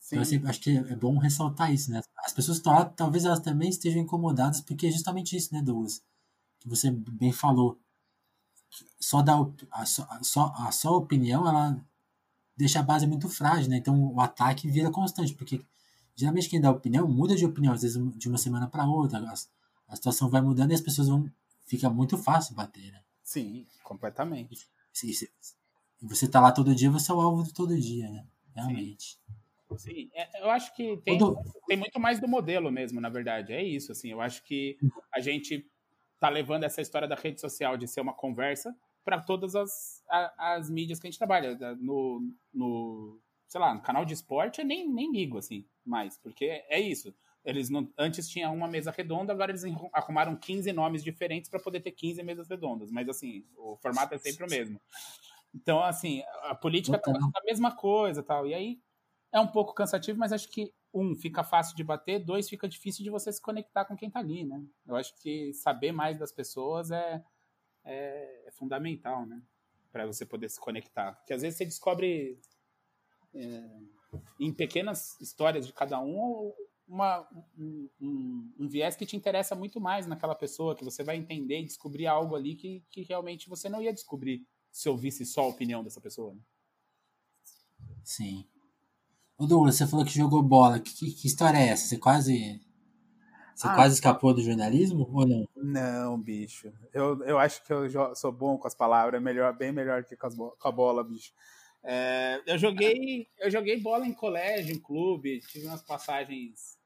[0.03, 0.15] Sim.
[0.15, 2.01] Então, eu sempre acho que é bom ressaltar isso, né?
[2.17, 6.03] As pessoas estão talvez elas também estejam incomodadas, porque é justamente isso, né, Douglas?
[6.59, 7.79] Que você bem falou.
[8.99, 9.35] Só, dá,
[9.71, 11.81] a, só, a, só, a só opinião, ela
[12.55, 13.77] deixa a base muito frágil, né?
[13.77, 15.65] Então o ataque vira constante, porque
[16.15, 19.19] geralmente quem dá opinião muda de opinião, às vezes de uma semana para outra.
[19.19, 19.33] A,
[19.87, 21.31] a, situação vai mudando e as pessoas vão.
[21.65, 23.01] Fica muito fácil bater, né?
[23.23, 24.67] Sim, completamente.
[25.01, 25.13] E,
[26.01, 28.27] você tá lá todo dia, você é o alvo de todo dia, né?
[28.53, 29.17] Realmente.
[29.25, 29.42] Sim.
[29.77, 31.17] Sim, é, eu acho que tem,
[31.67, 33.53] tem muito mais do modelo mesmo, na verdade.
[33.53, 34.11] É isso, assim.
[34.11, 34.77] Eu acho que
[35.13, 35.69] a gente
[36.19, 40.03] tá levando essa história da rede social de ser uma conversa para todas as,
[40.37, 41.57] as mídias que a gente trabalha.
[41.75, 42.21] No,
[42.53, 46.79] no, sei lá, no canal de esporte eu nem, nem ligo, assim, mais, porque é
[46.79, 47.13] isso.
[47.45, 51.81] Eles não, antes tinha uma mesa redonda, agora eles arrumaram 15 nomes diferentes para poder
[51.81, 52.89] ter 15 mesas redondas.
[52.89, 54.79] Mas, assim, o formato é sempre o mesmo.
[55.53, 58.47] Então, assim, a política tá a mesma coisa tal.
[58.47, 58.79] E aí,
[59.33, 63.03] é um pouco cansativo, mas acho que, um, fica fácil de bater, dois, fica difícil
[63.03, 64.63] de você se conectar com quem tá ali, né?
[64.85, 67.23] Eu acho que saber mais das pessoas é,
[67.83, 69.41] é, é fundamental, né?
[69.91, 71.13] Para você poder se conectar.
[71.13, 72.39] Porque às vezes você descobre
[73.33, 73.79] é,
[74.39, 76.53] em pequenas histórias de cada um
[76.87, 77.27] uma,
[77.57, 81.61] um, um, um, viés que te interessa muito mais naquela pessoa, que você vai entender
[81.61, 85.47] e descobrir algo ali que, que realmente você não ia descobrir se ouvisse só a
[85.47, 86.35] opinião dessa pessoa.
[86.35, 86.41] Né?
[88.03, 88.47] Sim.
[89.37, 90.79] Ô Douglas, você falou que jogou bola.
[90.79, 91.87] Que, que história é essa?
[91.87, 92.61] Você quase.
[93.55, 95.47] Você ah, quase escapou do jornalismo ou não?
[95.55, 96.71] Não, bicho.
[96.93, 100.15] Eu, eu acho que eu sou bom com as palavras, é melhor, bem melhor que
[100.15, 101.31] com, as, com a bola, bicho.
[101.83, 106.79] É, eu joguei eu joguei bola em colégio, em clube, tive umas passagens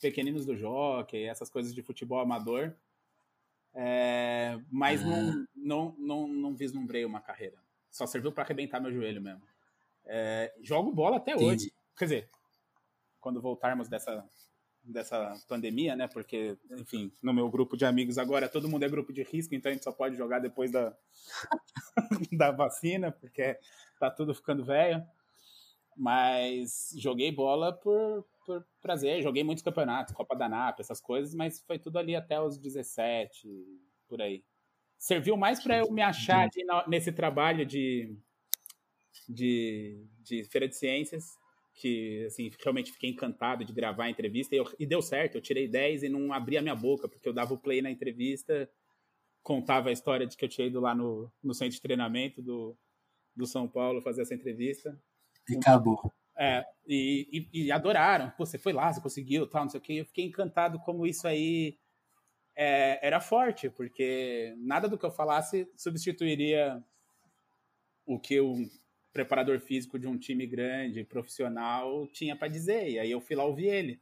[0.00, 2.74] pequeninos do jockey, essas coisas de futebol amador.
[3.74, 7.56] É, mas não, não, não, não vislumbrei uma carreira.
[7.90, 9.42] Só serviu para arrebentar meu joelho mesmo.
[10.04, 11.50] É, jogo bola até Entendi.
[11.50, 11.72] hoje.
[11.96, 12.30] Quer dizer,
[13.20, 14.24] quando voltarmos dessa,
[14.82, 16.08] dessa pandemia, né?
[16.08, 19.70] Porque, enfim, no meu grupo de amigos agora todo mundo é grupo de risco, então
[19.70, 20.96] a gente só pode jogar depois da,
[22.32, 23.58] da vacina, porque
[23.98, 25.02] tá tudo ficando velho.
[25.96, 31.60] Mas joguei bola por, por prazer, joguei muitos campeonatos, Copa da NAP, essas coisas, mas
[31.60, 33.48] foi tudo ali até os 17,
[34.08, 34.42] por aí.
[34.98, 36.48] Serviu mais para eu me achar
[36.88, 38.16] nesse trabalho de,
[39.28, 41.36] de, de feira de ciências,
[41.74, 45.36] que assim, realmente fiquei encantado de gravar a entrevista e, eu, e, deu certo.
[45.36, 47.90] Eu tirei 10 e não abri a minha boca, porque eu dava o play na
[47.90, 48.68] entrevista,
[49.42, 52.76] contava a história de que eu tinha ido lá no, no centro de treinamento do,
[53.34, 54.98] do São Paulo fazer essa entrevista.
[55.48, 56.12] E acabou.
[56.36, 58.30] É, e, e, e, adoraram.
[58.30, 59.92] Pô, você foi lá, você conseguiu, tal, não sei o quê.
[59.94, 61.78] Eu fiquei encantado como isso aí
[62.54, 66.82] é, era forte, porque nada do que eu falasse substituiria
[68.06, 68.56] o que o
[69.12, 72.90] preparador físico de um time grande, profissional, tinha para dizer.
[72.90, 74.00] E aí eu fui lá ouvir ele.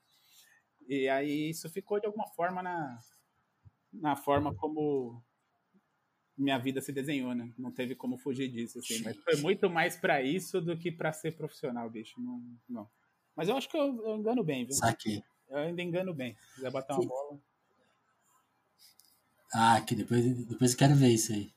[0.88, 2.98] E aí isso ficou de alguma forma na,
[3.92, 5.22] na forma como
[6.36, 7.52] minha vida se desenhou, né?
[7.58, 9.02] Não teve como fugir disso, assim.
[9.02, 12.20] Mas foi muito mais para isso do que para ser profissional, bicho.
[12.20, 12.90] Não, não.
[13.36, 14.74] Mas eu acho que eu, eu engano bem, viu?
[14.74, 15.22] Saquei.
[15.48, 16.36] Eu ainda engano bem.
[16.36, 17.40] Se quiser bater uma bola.
[19.52, 21.52] Ah, que depois, depois eu quero ver isso aí.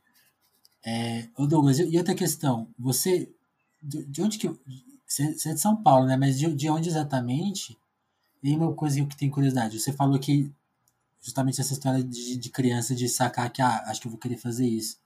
[0.86, 3.34] É, ô Douglas, e outra questão, você,
[3.84, 4.49] de, de onde que,
[5.05, 7.77] você, é de São Paulo, né, mas de, de onde exatamente,
[8.41, 10.51] e uma coisa que tem curiosidade, você falou que
[11.21, 14.38] justamente essa história de, de criança, de sacar que, ah, acho que eu vou querer
[14.38, 14.97] fazer isso,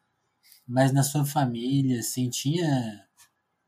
[0.67, 3.05] mas na sua família, assim, tinha,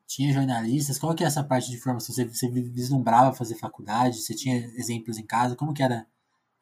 [0.07, 4.34] tinha jornalistas, qual que é essa parte de formação, você, você vislumbrava fazer faculdade, você
[4.34, 6.05] tinha exemplos em casa, como que era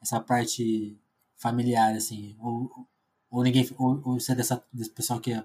[0.01, 0.97] essa parte
[1.37, 2.35] familiar, assim?
[2.39, 2.87] Ou,
[3.29, 3.69] ou ninguém.
[3.77, 5.43] Ou, ou você é dessa, desse pessoal que é.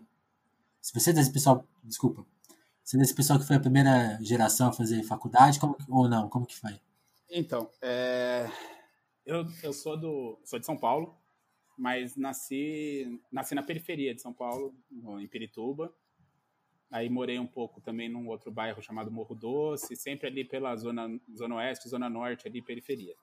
[0.80, 1.66] Se você é desse pessoal.
[1.84, 2.24] Desculpa.
[2.84, 6.28] Você é desse pessoal que foi a primeira geração a fazer faculdade, como, ou não?
[6.28, 6.80] Como que foi?
[7.30, 8.50] Então, é,
[9.24, 10.38] eu, eu sou do.
[10.44, 11.16] sou de São Paulo,
[11.78, 14.74] mas nasci, nasci na periferia de São Paulo,
[15.20, 15.94] em Pirituba.
[16.90, 21.08] Aí morei um pouco também num outro bairro chamado Morro Doce, sempre ali pela zona,
[21.34, 23.14] zona oeste, zona norte, ali periferia.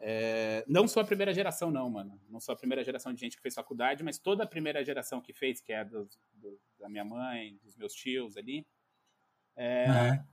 [0.00, 2.20] É, não sou a primeira geração, não, mano.
[2.28, 5.20] Não sou a primeira geração de gente que fez faculdade, mas toda a primeira geração
[5.20, 8.66] que fez, que é do, do, da minha mãe, dos meus tios ali,
[9.56, 10.24] é, uhum.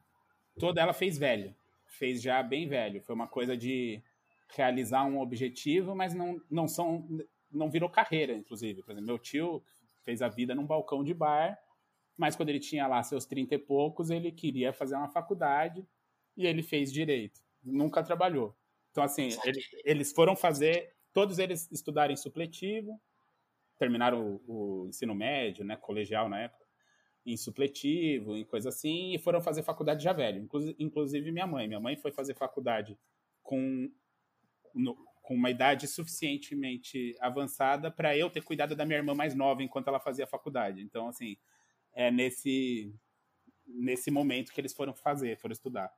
[0.60, 1.56] toda ela fez velho.
[1.88, 3.02] Fez já bem velho.
[3.02, 4.02] Foi uma coisa de
[4.56, 7.08] realizar um objetivo, mas não, não são
[7.52, 8.84] não virou carreira, inclusive.
[8.84, 9.64] Por exemplo, meu tio
[10.04, 11.58] fez a vida num balcão de bar,
[12.18, 15.88] mas quando ele tinha lá seus 30 e poucos, ele queria fazer uma faculdade
[16.36, 17.42] e ele fez direito.
[17.64, 18.56] Nunca trabalhou.
[18.96, 22.98] Então, assim, ele, eles foram fazer, todos eles estudarem supletivo,
[23.78, 26.64] terminaram o, o, ensino médio, né, colegial na época,
[27.26, 30.48] em supletivo, em coisa assim, e foram fazer faculdade já velho.
[30.80, 31.68] Inclusive minha mãe.
[31.68, 32.98] Minha mãe foi fazer faculdade
[33.44, 33.92] com,
[34.74, 39.62] no, com uma idade suficientemente avançada para eu ter cuidado da minha irmã mais nova
[39.62, 40.82] enquanto ela fazia faculdade.
[40.82, 41.36] Então, assim,
[41.92, 42.96] é nesse,
[43.68, 45.94] nesse momento que eles foram fazer, foram estudar.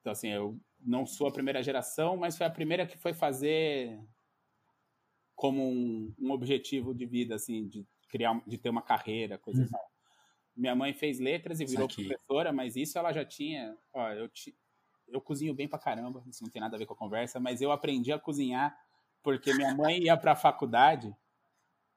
[0.00, 3.98] Então, assim, eu não sou a primeira geração, mas foi a primeira que foi fazer
[5.34, 9.66] como um, um objetivo de vida, assim, de criar, de ter uma carreira, coisa uhum.
[9.66, 9.76] assim.
[10.54, 13.74] Minha mãe fez letras e virou professora, mas isso ela já tinha.
[13.92, 14.54] Ó, eu, ti,
[15.08, 17.62] eu cozinho bem pra caramba, isso não tem nada a ver com a conversa, mas
[17.62, 18.76] eu aprendi a cozinhar
[19.22, 21.16] porque minha mãe ia pra faculdade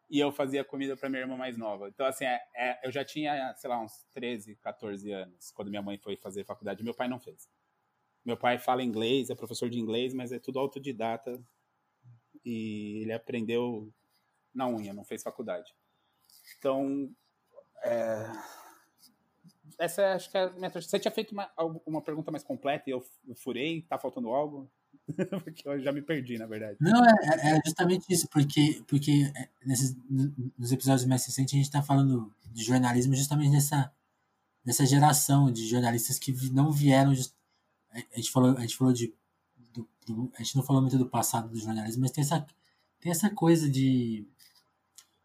[0.09, 1.89] e eu fazia comida para minha irmã mais nova.
[1.89, 5.81] Então, assim, é, é, eu já tinha, sei lá, uns 13, 14 anos quando minha
[5.81, 6.83] mãe foi fazer faculdade.
[6.83, 7.49] Meu pai não fez.
[8.25, 11.39] Meu pai fala inglês, é professor de inglês, mas é tudo autodidata.
[12.43, 13.93] E ele aprendeu
[14.53, 15.73] na unha, não fez faculdade.
[16.57, 17.09] Então,
[17.83, 18.31] é...
[19.77, 21.51] essa é, acho que é a minha Você tinha feito uma,
[21.85, 23.05] uma pergunta mais completa e eu
[23.35, 23.83] furei?
[23.83, 24.69] Tá faltando algo?
[25.43, 26.77] porque eu já me perdi, na verdade.
[26.79, 27.13] Não, é,
[27.43, 29.95] é, é justamente isso, porque, porque é, nesses,
[30.57, 33.91] nos episódios mais recentes a gente está falando de jornalismo justamente nessa,
[34.63, 37.34] nessa geração de jornalistas que não vieram just,
[38.13, 39.13] a gente falou, a gente falou de.
[39.73, 42.45] Do, do, a gente não falou muito do passado do jornalismo, mas tem essa,
[42.99, 44.25] tem essa coisa de,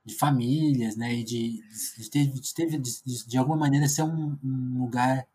[0.04, 1.14] de famílias, né?
[1.14, 1.62] E de,
[1.98, 5.26] de, ter, de, ter, de, de alguma maneira ser um, um lugar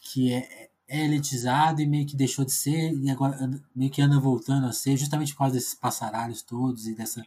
[0.00, 3.38] que é, é elitizado e meio que deixou de ser, e agora
[3.74, 7.24] meio que anda voltando a ser, justamente por causa desses passaralhos todos e dessa,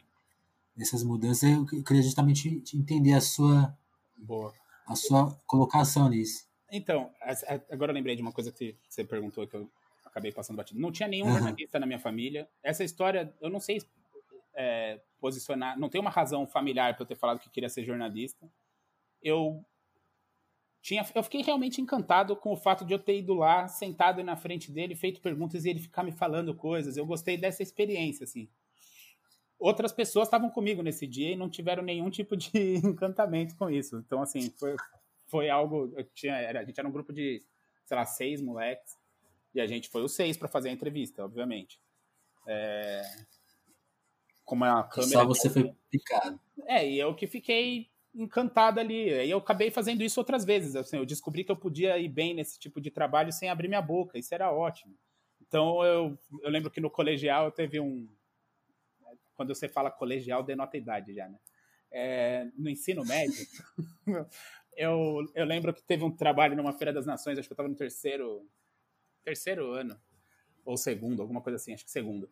[0.76, 1.50] dessas mudanças.
[1.50, 3.76] Eu queria justamente entender a sua,
[4.16, 4.52] Boa.
[4.86, 6.44] a sua colocação nisso.
[6.76, 7.10] Então,
[7.70, 9.70] agora eu lembrei de uma coisa que você perguntou que eu
[10.04, 10.80] acabei passando batido.
[10.80, 11.32] Não tinha nenhum uhum.
[11.32, 12.48] jornalista na minha família.
[12.62, 13.82] Essa história, eu não sei
[14.54, 18.50] é, posicionar, não tem uma razão familiar para eu ter falado que queria ser jornalista.
[19.22, 19.64] Eu
[20.80, 24.36] tinha, eu fiquei realmente encantado com o fato de eu ter ido lá, sentado na
[24.36, 26.96] frente dele, feito perguntas e ele ficar me falando coisas.
[26.96, 28.48] Eu gostei dessa experiência, assim.
[29.58, 32.50] Outras pessoas estavam comigo nesse dia e não tiveram nenhum tipo de
[32.86, 33.96] encantamento com isso.
[34.06, 34.76] Então, assim, foi,
[35.26, 35.92] foi algo.
[35.96, 37.42] Eu tinha, era, a gente era um grupo de
[37.86, 38.98] sei lá, seis moleques.
[39.54, 41.80] E a gente foi os seis para fazer a entrevista, obviamente.
[42.46, 43.02] É...
[44.44, 45.12] Como a câmera.
[45.12, 46.38] Só você foi picado.
[46.66, 49.08] É, e eu que fiquei encantado ali.
[49.08, 50.76] E eu acabei fazendo isso outras vezes.
[50.76, 53.82] Assim, eu descobri que eu podia ir bem nesse tipo de trabalho sem abrir minha
[53.82, 54.18] boca.
[54.18, 54.94] Isso era ótimo.
[55.40, 58.08] Então eu, eu lembro que no colegial teve um.
[59.34, 61.38] Quando você fala colegial, denota idade já, né?
[61.90, 63.46] É, no ensino médio,
[64.76, 67.68] eu, eu lembro que teve um trabalho numa Feira das Nações, acho que eu estava
[67.68, 68.46] no terceiro,
[69.24, 69.98] terceiro ano,
[70.64, 72.28] ou segundo, alguma coisa assim, acho que segundo.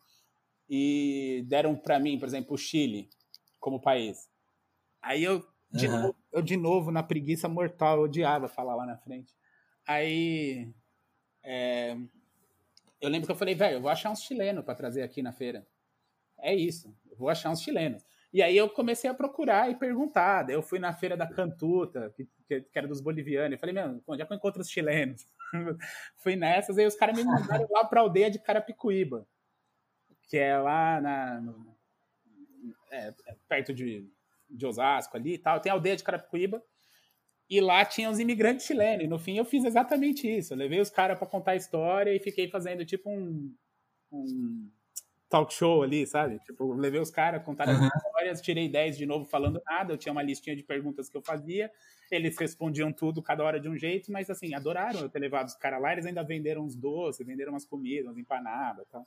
[0.69, 3.09] E deram para mim, por exemplo, o Chile
[3.59, 4.29] como país.
[5.03, 6.01] Aí eu de, uhum.
[6.01, 9.35] novo, eu, de novo, na preguiça mortal, eu odiava falar lá na frente.
[9.87, 10.73] Aí,
[11.43, 11.97] é,
[13.01, 15.33] eu lembro que eu falei, velho, eu vou achar uns chilenos para trazer aqui na
[15.33, 15.67] feira.
[16.39, 18.05] É isso, eu vou achar uns chilenos.
[18.33, 20.43] E aí eu comecei a procurar e perguntar.
[20.43, 23.57] Daí eu fui na feira da Cantuta, que, que, era dos bolivianos.
[23.57, 25.27] e falei, meu, onde é que eu encontro os chilenos?
[26.17, 29.27] fui nessas, aí os caras me mandaram lá para a aldeia de Carapicuíba,
[30.23, 31.77] que é lá na, no,
[32.91, 34.09] é, é perto de,
[34.49, 35.61] de Osasco ali e tal.
[35.61, 36.63] Tem a aldeia de Carapicuíba.
[37.49, 39.05] E lá tinha os imigrantes chilenos.
[39.05, 40.55] E no fim eu fiz exatamente isso.
[40.55, 43.55] Eu levei os caras para contar a história e fiquei fazendo tipo um,
[44.11, 44.71] um
[45.35, 46.39] talk show ali, sabe?
[46.47, 47.89] Tipo, levei os caras, contaram uhum.
[47.93, 51.17] as histórias, tirei 10 de novo falando nada, eu tinha uma listinha de perguntas que
[51.17, 51.69] eu fazia,
[52.09, 55.57] eles respondiam tudo, cada hora de um jeito, mas assim, adoraram eu ter levado os
[55.57, 59.05] caras lá, eles ainda venderam uns doces, venderam umas comidas, umas empanadas e tal.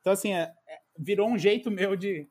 [0.00, 2.28] Então, assim, é, é, virou um jeito meu de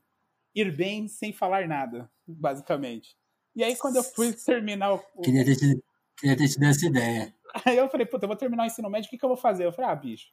[0.54, 3.18] ir bem sem falar nada, basicamente.
[3.54, 5.00] E aí, quando eu fui terminar o.
[5.22, 5.84] Queria ter te,
[6.18, 7.36] queria ter te dado essa ideia.
[7.66, 9.38] Aí eu falei, puta, eu vou terminar o ensino médio, o que, que eu vou
[9.38, 9.66] fazer?
[9.66, 10.28] Eu falei, ah, bicho,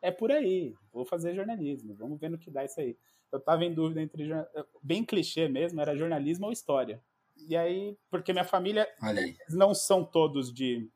[0.00, 0.74] é por aí.
[0.92, 1.94] Vou fazer jornalismo.
[1.94, 2.96] Vamos ver no que dá isso aí.
[3.30, 4.30] Eu tava em dúvida entre
[4.82, 7.02] bem clichê mesmo, era jornalismo ou história.
[7.48, 8.88] E aí, porque minha família
[9.50, 10.90] não são todos de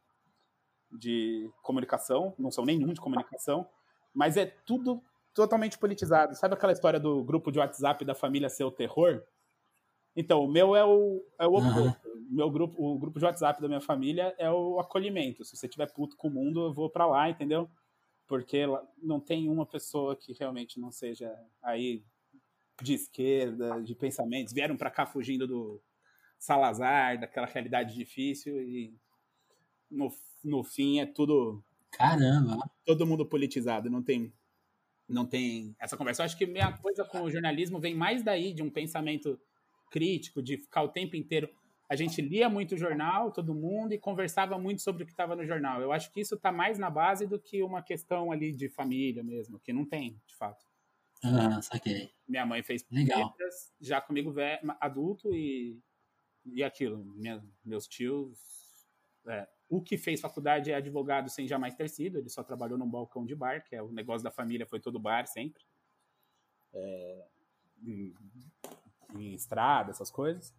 [0.98, 3.66] de comunicação, não são nenhum de comunicação,
[4.12, 6.34] mas é tudo totalmente politizado.
[6.34, 9.22] Sabe aquela história do grupo de WhatsApp da família ser o terror?
[10.14, 11.92] Então, o meu é o, é o Uhum.
[12.32, 15.44] Meu grupo, o grupo de WhatsApp da minha família é o acolhimento.
[15.44, 17.68] Se você tiver puto com o mundo, eu vou para lá, entendeu?
[18.32, 18.62] Porque
[18.96, 21.30] não tem uma pessoa que realmente não seja
[21.62, 22.02] aí
[22.80, 25.82] de esquerda, de pensamentos, vieram para cá fugindo do
[26.38, 28.98] Salazar, daquela realidade difícil e
[29.90, 30.10] no,
[30.42, 32.56] no fim é tudo caramba,
[32.86, 34.32] todo mundo politizado, não tem
[35.06, 36.22] não tem essa conversa.
[36.22, 39.38] Eu acho que minha coisa com o jornalismo vem mais daí de um pensamento
[39.90, 41.50] crítico, de ficar o tempo inteiro
[41.92, 45.44] a gente lia muito jornal, todo mundo, e conversava muito sobre o que estava no
[45.44, 45.78] jornal.
[45.82, 49.22] Eu acho que isso está mais na base do que uma questão ali de família
[49.22, 50.64] mesmo, que não tem, de fato.
[51.22, 52.10] Ah, saquei.
[52.26, 53.36] Minha mãe fez Legal.
[53.78, 54.34] já comigo
[54.80, 55.78] adulto e,
[56.46, 57.04] e aquilo.
[57.04, 58.40] Minha, meus tios.
[59.28, 62.90] É, o que fez faculdade é advogado sem jamais ter sido, ele só trabalhou num
[62.90, 65.62] balcão de bar, que é o negócio da família, foi todo bar sempre.
[66.72, 67.26] É,
[67.84, 68.14] em,
[69.14, 70.54] em estrada, essas coisas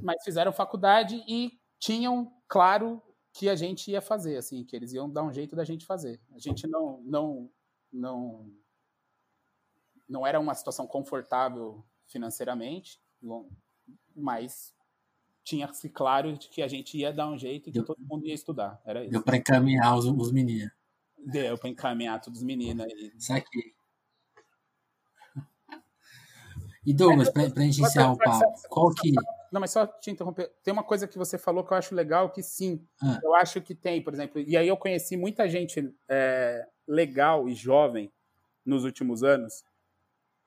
[0.00, 5.10] mas fizeram faculdade e tinham claro que a gente ia fazer, assim, que eles iam
[5.10, 6.20] dar um jeito da gente fazer.
[6.34, 7.50] A gente não não
[7.92, 8.52] não
[10.08, 13.00] não era uma situação confortável financeiramente,
[14.14, 14.74] mas
[15.42, 18.26] tinha-se claro de que a gente ia dar um jeito e que deu, todo mundo
[18.26, 18.80] ia estudar.
[18.84, 19.10] Era isso.
[19.10, 20.70] Deu para encaminhar os, os meninos.
[21.18, 22.86] Deu para encaminhar todos os meninos.
[22.88, 23.12] E...
[23.18, 23.74] Saquei.
[26.84, 29.12] E Douglas, para a gente encerrar o papo, qual que...
[29.52, 30.50] Não, mas só te interromper.
[30.64, 33.20] Tem uma coisa que você falou que eu acho legal, que sim, ah.
[33.22, 37.54] eu acho que tem, por exemplo, e aí eu conheci muita gente é, legal e
[37.54, 38.10] jovem
[38.64, 39.62] nos últimos anos.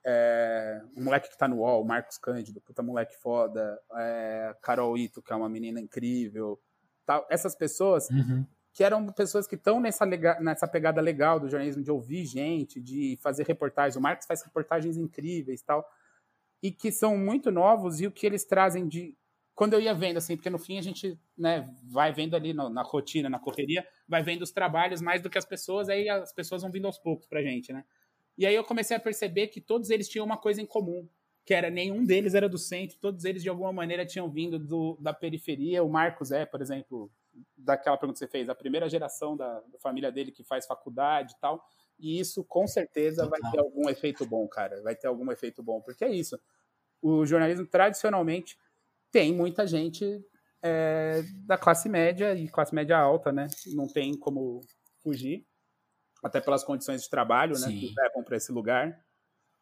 [0.04, 5.22] É, um moleque que tá no UOL, Marcos Cândido, puta moleque foda, é, Carol Ito,
[5.22, 6.60] que é uma menina incrível,
[7.04, 7.24] tal.
[7.30, 8.44] Essas pessoas uhum.
[8.72, 13.16] que eram pessoas que estão nessa, nessa pegada legal do jornalismo, de ouvir gente, de
[13.22, 13.94] fazer reportagens.
[13.94, 15.88] O Marcos faz reportagens incríveis tal
[16.62, 19.16] e que são muito novos e o que eles trazem de
[19.54, 22.68] quando eu ia vendo assim, porque no fim a gente, né, vai vendo ali na,
[22.68, 26.30] na rotina, na correria, vai vendo os trabalhos mais do que as pessoas, aí as
[26.30, 27.82] pessoas vão vindo aos poucos pra gente, né?
[28.36, 31.08] E aí eu comecei a perceber que todos eles tinham uma coisa em comum,
[31.46, 34.98] que era nenhum deles era do centro, todos eles de alguma maneira tinham vindo do,
[35.00, 35.82] da periferia.
[35.82, 37.10] O Marcos é, por exemplo,
[37.56, 41.32] daquela pergunta que você fez, a primeira geração da, da família dele que faz faculdade
[41.34, 41.64] e tal.
[41.98, 44.82] E isso com certeza vai ter algum efeito bom, cara.
[44.82, 46.38] Vai ter algum efeito bom, porque é isso.
[47.00, 48.58] O jornalismo tradicionalmente
[49.10, 50.24] tem muita gente
[50.62, 53.46] é, da classe média e classe média alta, né?
[53.74, 54.60] Não tem como
[55.02, 55.46] fugir,
[56.22, 57.68] até pelas condições de trabalho, né?
[57.68, 59.02] Que levam para esse lugar.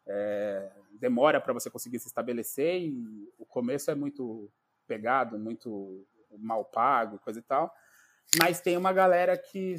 [0.07, 4.51] É, demora para você conseguir se estabelecer e o começo é muito
[4.87, 6.05] pegado, muito
[6.37, 7.73] mal pago, coisa e tal.
[8.39, 9.75] Mas tem uma galera que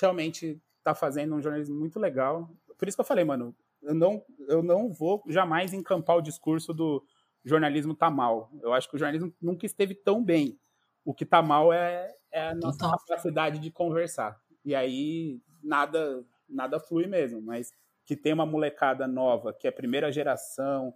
[0.00, 2.50] realmente está fazendo um jornalismo muito legal.
[2.76, 6.74] Por isso que eu falei, mano, eu não, eu não vou jamais encampar o discurso
[6.74, 7.04] do
[7.44, 8.50] jornalismo tá mal.
[8.62, 10.58] Eu acho que o jornalismo nunca esteve tão bem.
[11.04, 12.98] O que tá mal é, é a nossa Total.
[12.98, 14.38] capacidade de conversar.
[14.64, 17.72] E aí nada nada flui mesmo, mas
[18.04, 20.92] que tem uma molecada nova, que é a primeira geração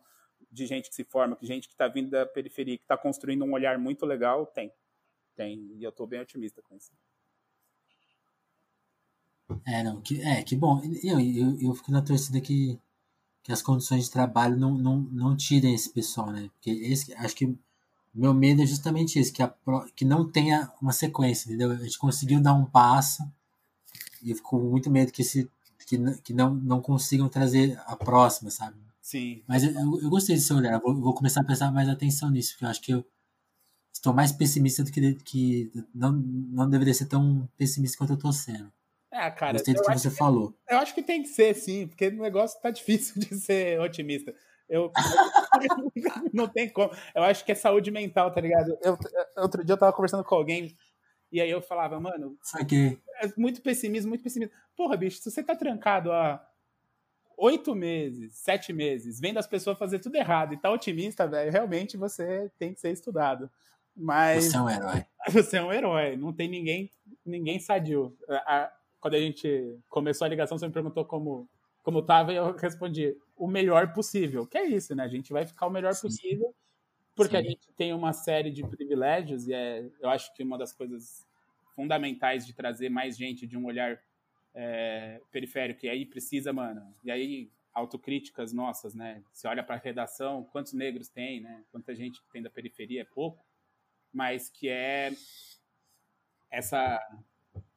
[0.51, 3.45] de gente que se forma, que gente que está vindo da periferia, que está construindo
[3.45, 4.73] um olhar muito legal, tem.
[5.37, 5.73] Tem.
[5.77, 6.93] E eu estou bem otimista com isso.
[9.67, 10.81] É, não, que, é, que bom.
[11.03, 12.79] Eu, eu, eu fico na torcida que,
[13.43, 16.51] que as condições de trabalho não, não, não tirem esse pessoal, né?
[16.55, 17.57] Porque esse, acho que
[18.15, 19.53] meu medo é justamente esse, que, a,
[19.95, 21.73] que não tenha uma sequência, entendeu?
[21.73, 23.23] A gente conseguiu dar um passo
[24.23, 25.51] e eu fico com muito medo que, esse,
[25.87, 28.77] que, que não, não consigam trazer a próxima, sabe?
[29.03, 29.43] Sim.
[29.47, 32.53] Mas eu, eu gostei desse olhar, eu vou, vou começar a prestar mais atenção nisso,
[32.53, 33.05] porque eu acho que eu
[33.93, 38.33] estou mais pessimista do que, que não, não deveria ser tão pessimista quanto eu estou
[38.33, 38.73] sendo.
[39.27, 39.53] É, cara.
[39.55, 40.55] Gostei do que você que, falou.
[40.69, 44.35] Eu acho que tem que ser, sim, porque o negócio tá difícil de ser otimista.
[44.69, 44.91] Eu,
[46.33, 46.91] não tem como.
[47.15, 48.77] Eu acho que é saúde mental, tá ligado?
[48.83, 48.99] Eu,
[49.37, 50.77] outro dia eu tava conversando com alguém
[51.31, 52.39] e aí eu falava, mano.
[52.43, 52.99] Saquei.
[53.21, 54.55] É muito pessimismo, muito pessimismo.
[54.77, 56.45] Porra, bicho, se você tá trancado há
[57.37, 61.97] oito meses, sete meses, vendo as pessoas fazer tudo errado e tá otimista, velho, realmente
[61.97, 63.51] você tem que ser estudado.
[63.97, 64.45] Mas.
[64.45, 65.07] Você é um herói.
[65.33, 66.17] Você é um herói.
[66.17, 66.91] Não tem ninguém,
[67.25, 68.17] ninguém sadio.
[68.29, 68.71] A,
[69.05, 71.47] quando a gente começou a ligação, você me perguntou como
[71.83, 74.47] como estava e eu respondi o melhor possível.
[74.47, 75.05] Que é isso, né?
[75.05, 76.07] A gente vai ficar o melhor Sim.
[76.09, 76.55] possível
[77.15, 77.43] porque Sim.
[77.43, 81.29] a gente tem uma série de privilégios e é, eu acho que uma das coisas
[81.77, 84.01] fundamentais de trazer mais gente de um olhar
[84.55, 86.83] é, periférico e aí precisa, mano.
[87.05, 89.23] E aí autocríticas nossas, né?
[89.35, 91.63] Você olha para a redação, quantos negros tem, né?
[91.71, 93.45] Quanta gente tem da periferia é pouco,
[94.11, 95.13] mas que é
[96.51, 96.99] essa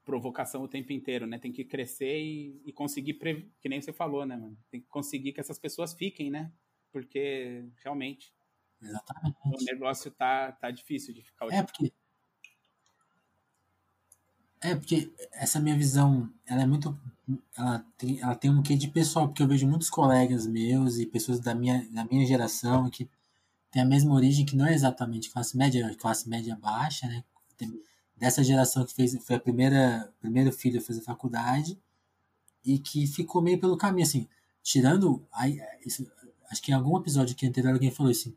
[0.07, 1.37] provocação o tempo inteiro, né?
[1.37, 3.51] Tem que crescer e, e conseguir, pre...
[3.59, 4.57] que nem você falou, né, mano?
[4.71, 6.49] Tem que conseguir que essas pessoas fiquem, né?
[6.93, 8.33] Porque realmente
[8.81, 9.35] Exatamente.
[9.43, 11.51] o negócio tá, tá difícil de ficar.
[11.51, 11.91] É porque
[14.61, 16.97] é porque essa minha visão, ela é muito,
[17.55, 21.05] ela tem, ela tem um quê de pessoal, porque eu vejo muitos colegas meus e
[21.05, 23.07] pessoas da minha, da minha geração que
[23.69, 27.23] tem a mesma origem, que não é exatamente classe média, classe média baixa, né?
[27.57, 27.69] Tem,
[28.18, 31.80] dessa geração que fez foi a primeira primeiro filho a fazer faculdade
[32.65, 34.28] e que ficou meio pelo caminho assim
[34.63, 36.09] tirando aí isso,
[36.49, 38.36] acho que em algum episódio que anterior alguém falou assim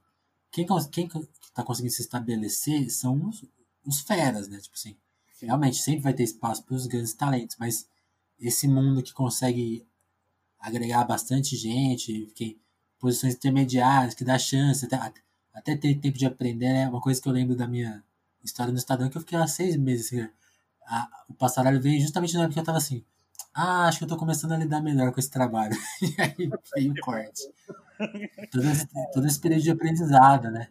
[0.51, 1.09] quem quem
[1.43, 3.45] está conseguindo se estabelecer são os,
[3.85, 4.97] os feras né tipo assim
[5.41, 7.89] realmente sempre vai ter espaço para os grandes talentos mas
[8.39, 9.87] esse mundo que consegue
[10.59, 12.61] agregar bastante gente que
[12.99, 14.97] posições intermediárias que dá chance até,
[15.55, 16.89] até ter tempo de aprender é né?
[16.89, 18.05] uma coisa que eu lembro da minha
[18.43, 20.07] história no Estadão que eu fiquei lá seis meses.
[20.07, 20.29] Assim,
[20.87, 23.05] a, o passaralho veio justamente na época que eu tava assim.
[23.55, 25.75] Ah, acho que eu tô começando a lidar melhor com esse trabalho.
[26.01, 27.43] e aí veio o corte.
[28.51, 30.69] Todo esse, todo esse período de aprendizado, né?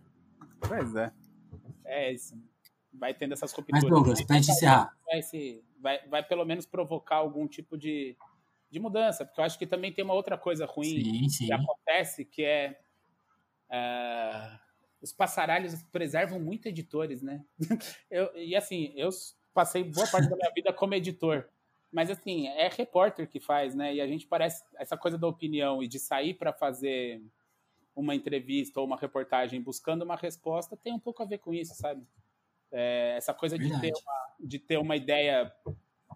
[0.59, 1.11] Pois é.
[1.85, 2.35] É isso.
[2.93, 3.83] Vai tendo essas rupturas.
[3.83, 4.95] Mas, Douglas, pra gente encerrar.
[5.05, 8.17] Vai, se, vai, vai pelo menos provocar algum tipo de,
[8.69, 11.45] de mudança, porque eu acho que também tem uma outra coisa ruim sim, sim.
[11.47, 12.79] que acontece, que é.
[13.69, 14.68] Uh,
[15.01, 17.43] os passaralhos preservam muito editores, né?
[18.09, 19.09] Eu, e assim, eu
[19.53, 21.47] passei boa parte da minha vida como editor.
[21.91, 23.95] Mas assim, é repórter que faz, né?
[23.95, 27.21] E a gente parece essa coisa da opinião e de sair para fazer
[27.95, 31.73] uma entrevista ou uma reportagem buscando uma resposta tem um pouco a ver com isso,
[31.75, 32.05] sabe?
[32.71, 35.51] É, essa coisa de ter, uma, de ter uma ideia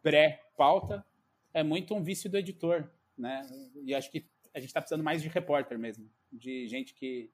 [0.01, 1.05] pré-pauta
[1.53, 3.41] é muito um vício do editor, né?
[3.83, 7.31] E acho que a gente está precisando mais de repórter mesmo, de gente que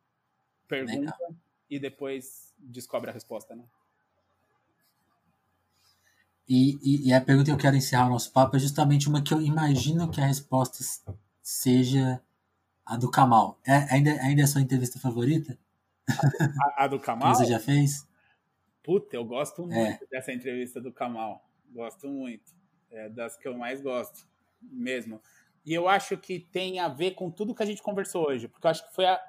[0.70, 1.36] pergunta Legal.
[1.70, 3.66] e depois descobre a resposta, né?
[6.48, 9.22] E, e, e, a pergunta que eu quero encerrar o nosso papo é justamente uma
[9.22, 10.84] que eu imagino que a resposta
[11.44, 12.20] seja
[12.84, 13.60] a do Kamal.
[13.68, 15.60] É, ainda, ainda é a sua entrevista favorita?
[16.76, 17.36] A, a do Kamal?
[17.36, 18.08] você já fez?
[18.82, 20.08] Puta, eu gosto muito é.
[20.10, 21.48] dessa entrevista do Kamal.
[21.72, 22.52] Gosto muito.
[22.90, 24.28] É das que eu mais gosto,
[24.60, 25.22] mesmo.
[25.64, 28.66] E eu acho que tem a ver com tudo que a gente conversou hoje, porque
[28.66, 29.22] eu acho que foi a,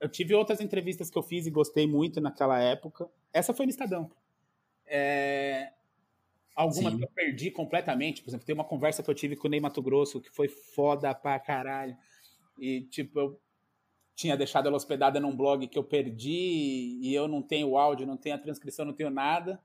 [0.00, 3.08] eu tive outras entrevistas que eu fiz e gostei muito naquela época.
[3.32, 4.10] Essa foi no Estadão.
[4.86, 5.72] É...
[6.54, 6.98] Algumas Sim.
[6.98, 8.22] que eu perdi completamente.
[8.22, 10.48] Por exemplo, tem uma conversa que eu tive com o Ney Mato Grosso que foi
[10.48, 11.96] foda pra caralho.
[12.58, 13.40] E, tipo, eu
[14.14, 18.16] tinha deixado ela hospedada num blog que eu perdi e eu não tenho áudio, não
[18.16, 19.60] tenho a transcrição, não tenho nada.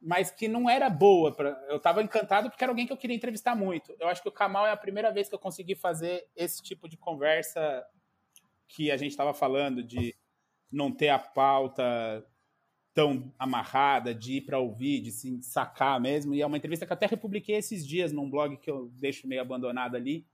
[0.00, 1.32] Mas que não era boa.
[1.32, 1.50] Pra...
[1.68, 3.94] Eu tava encantado porque era alguém que eu queria entrevistar muito.
[3.98, 6.88] Eu acho que o Kamal é a primeira vez que eu consegui fazer esse tipo
[6.88, 7.84] de conversa
[8.74, 10.16] que a gente estava falando de
[10.70, 12.26] não ter a pauta
[12.92, 16.34] tão amarrada, de ir para ouvir, de se sacar mesmo.
[16.34, 19.42] E é uma entrevista que até republiquei esses dias num blog que eu deixo meio
[19.42, 20.26] abandonado ali,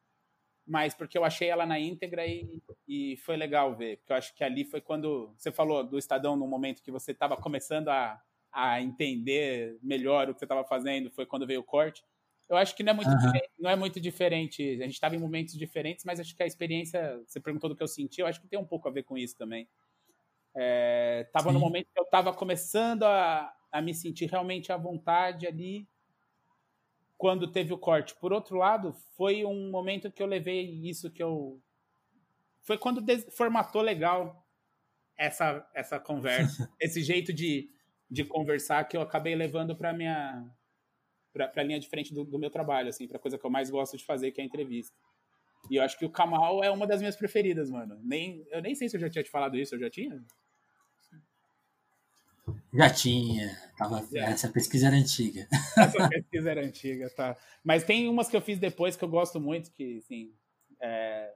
[0.66, 3.98] mas porque eu achei ela na íntegra e, e foi legal ver.
[3.98, 7.12] Porque eu acho que ali foi quando você falou do Estadão no momento que você
[7.12, 8.22] estava começando a,
[8.52, 12.02] a entender melhor o que você estava fazendo, foi quando veio o corte.
[12.50, 13.40] Eu acho que não é muito, uhum.
[13.60, 14.60] não é muito diferente.
[14.80, 17.82] A gente estava em momentos diferentes, mas acho que a experiência, você perguntou do que
[17.82, 19.68] eu senti, eu acho que tem um pouco a ver com isso também.
[21.24, 25.46] Estava é, no momento que eu estava começando a, a me sentir realmente à vontade
[25.46, 25.88] ali
[27.16, 28.16] quando teve o corte.
[28.16, 31.62] Por outro lado, foi um momento que eu levei isso que eu.
[32.62, 34.44] Foi quando formatou legal
[35.16, 37.70] essa, essa conversa, esse jeito de,
[38.10, 40.50] de conversar que eu acabei levando para minha
[41.32, 43.70] para a linha de frente do, do meu trabalho, assim, para coisa que eu mais
[43.70, 44.96] gosto de fazer, que é a entrevista.
[45.68, 48.00] E eu acho que o Kamal é uma das minhas preferidas, mano.
[48.02, 50.24] Nem, eu nem sei se eu já tinha te falado isso, eu já tinha?
[52.72, 53.56] Já tinha.
[53.76, 54.20] Tava, é.
[54.20, 55.46] Essa pesquisa era antiga.
[55.76, 57.36] Essa pesquisa era antiga, tá.
[57.62, 60.32] Mas tem umas que eu fiz depois que eu gosto muito, que, assim,
[60.80, 61.32] é,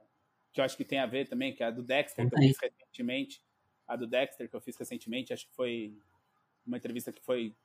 [0.51, 2.39] que eu acho que tem a ver também, que é a do Dexter, que eu
[2.39, 3.43] fiz recentemente.
[3.87, 5.95] A do Dexter, que eu fiz recentemente, acho que foi
[6.65, 7.55] uma entrevista que foi,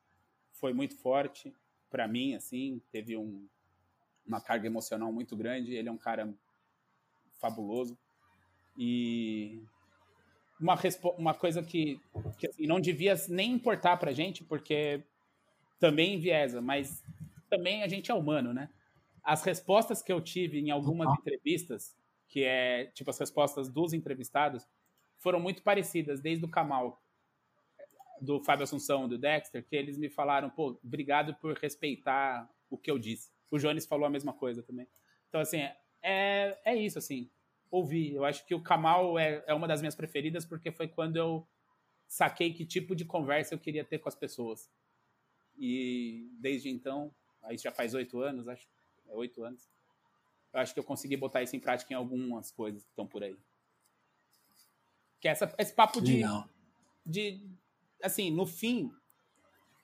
[0.52, 1.52] foi muito forte
[1.90, 3.46] para mim, assim, teve um,
[4.26, 5.74] uma carga emocional muito grande.
[5.74, 6.32] Ele é um cara
[7.38, 7.98] fabuloso.
[8.78, 9.62] E
[10.60, 10.78] uma,
[11.18, 12.00] uma coisa que,
[12.38, 15.02] que assim, não devia nem importar para gente, porque
[15.78, 17.02] também enviesa, mas
[17.48, 18.70] também a gente é humano, né?
[19.22, 21.14] As respostas que eu tive em algumas uhum.
[21.14, 21.96] entrevistas,
[22.28, 24.66] que é tipo as respostas dos entrevistados,
[25.18, 27.02] foram muito parecidas, desde o Kamal,
[28.20, 32.90] do Fábio Assunção, do Dexter, que eles me falaram, pô, obrigado por respeitar o que
[32.90, 33.30] eu disse.
[33.50, 34.86] O Jones falou a mesma coisa também.
[35.28, 35.60] Então, assim,
[36.02, 37.30] é, é isso, assim,
[37.70, 38.14] ouvir.
[38.14, 41.46] Eu acho que o Kamal é, é uma das minhas preferidas, porque foi quando eu
[42.06, 44.70] saquei que tipo de conversa eu queria ter com as pessoas.
[45.56, 48.68] E desde então, aí já faz oito anos, acho,
[49.08, 49.68] é oito anos,
[50.52, 53.22] eu acho que eu consegui botar isso em prática em algumas coisas que estão por
[53.22, 53.36] aí.
[55.20, 56.22] Que é essa, esse papo de,
[57.04, 57.46] de,
[58.02, 58.90] assim, no fim,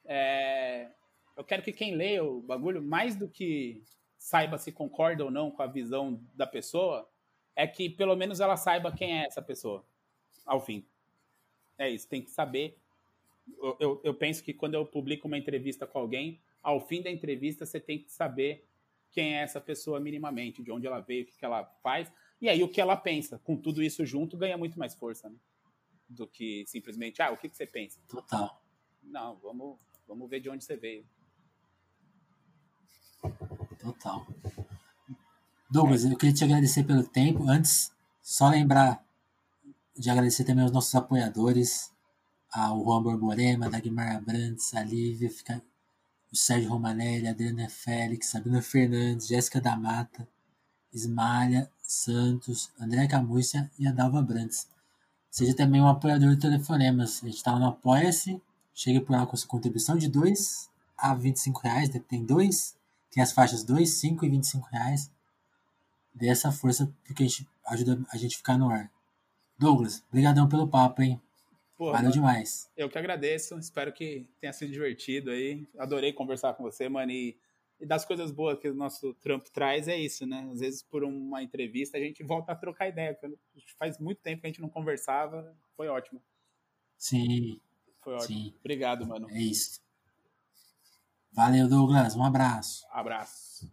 [0.05, 0.91] é,
[1.37, 3.83] eu quero que quem lê o bagulho, mais do que
[4.19, 7.09] saiba se concorda ou não com a visão da pessoa,
[7.55, 9.85] é que pelo menos ela saiba quem é essa pessoa,
[10.45, 10.85] ao fim.
[11.79, 12.79] É isso, tem que saber.
[13.59, 17.11] Eu, eu, eu penso que quando eu publico uma entrevista com alguém, ao fim da
[17.11, 18.67] entrevista você tem que saber
[19.12, 22.49] quem é essa pessoa minimamente, de onde ela veio, o que, que ela faz, e
[22.49, 23.39] aí o que ela pensa.
[23.39, 25.29] Com tudo isso junto, ganha muito mais força.
[25.29, 25.37] Né?
[26.09, 27.99] Do que simplesmente, ah, o que, que você pensa?
[28.09, 28.63] Total.
[29.03, 31.07] Não, vamos, vamos ver de onde você veio.
[33.79, 34.27] Total.
[35.71, 37.49] Douglas, eu queria te agradecer pelo tempo.
[37.49, 37.93] Antes,
[38.23, 39.05] só lembrar
[39.97, 41.93] de agradecer também aos nossos apoiadores,
[42.53, 45.31] ao Juan Borborema, Dagmar Abrantes, a Lívia,
[46.33, 50.29] o Sérgio Romanelli, a Adriana Félix, Sabrina Fernandes, Jéssica da Mata,
[50.93, 54.69] Ismalha Santos, André Camúcia e a Dalva Brandes.
[55.37, 57.22] Seja também um apoiador de Telefonemas.
[57.22, 58.41] A gente está no Apoia-se.
[58.72, 61.91] Chegue por lá com sua contribuição de 2 a 25 reais.
[62.09, 62.74] Tem dois.
[63.11, 65.11] Tem as faixas 2, 5 e 25 reais.
[66.14, 68.91] Dê essa força porque a gente ajuda a gente a ficar no ar.
[69.59, 71.20] Douglas, brigadão pelo papo, hein?
[71.76, 72.70] Porra, Valeu demais.
[72.74, 73.59] Eu que agradeço.
[73.59, 75.68] Espero que tenha sido divertido aí.
[75.78, 77.12] Adorei conversar com você, mano.
[77.12, 77.37] E
[77.79, 80.49] e das coisas boas que o nosso trampo traz é isso, né?
[80.51, 83.18] Às vezes, por uma entrevista, a gente volta a trocar ideia.
[83.79, 85.55] Faz muito tempo que a gente não conversava.
[85.77, 86.22] Foi ótimo.
[86.97, 87.61] Sim.
[88.01, 88.39] Foi ótimo.
[88.39, 88.55] Sim.
[88.61, 89.29] Obrigado, mano.
[89.31, 89.81] É isso.
[91.33, 92.16] Valeu, Douglas.
[92.16, 92.87] Um abraço.
[92.91, 93.70] Abraço.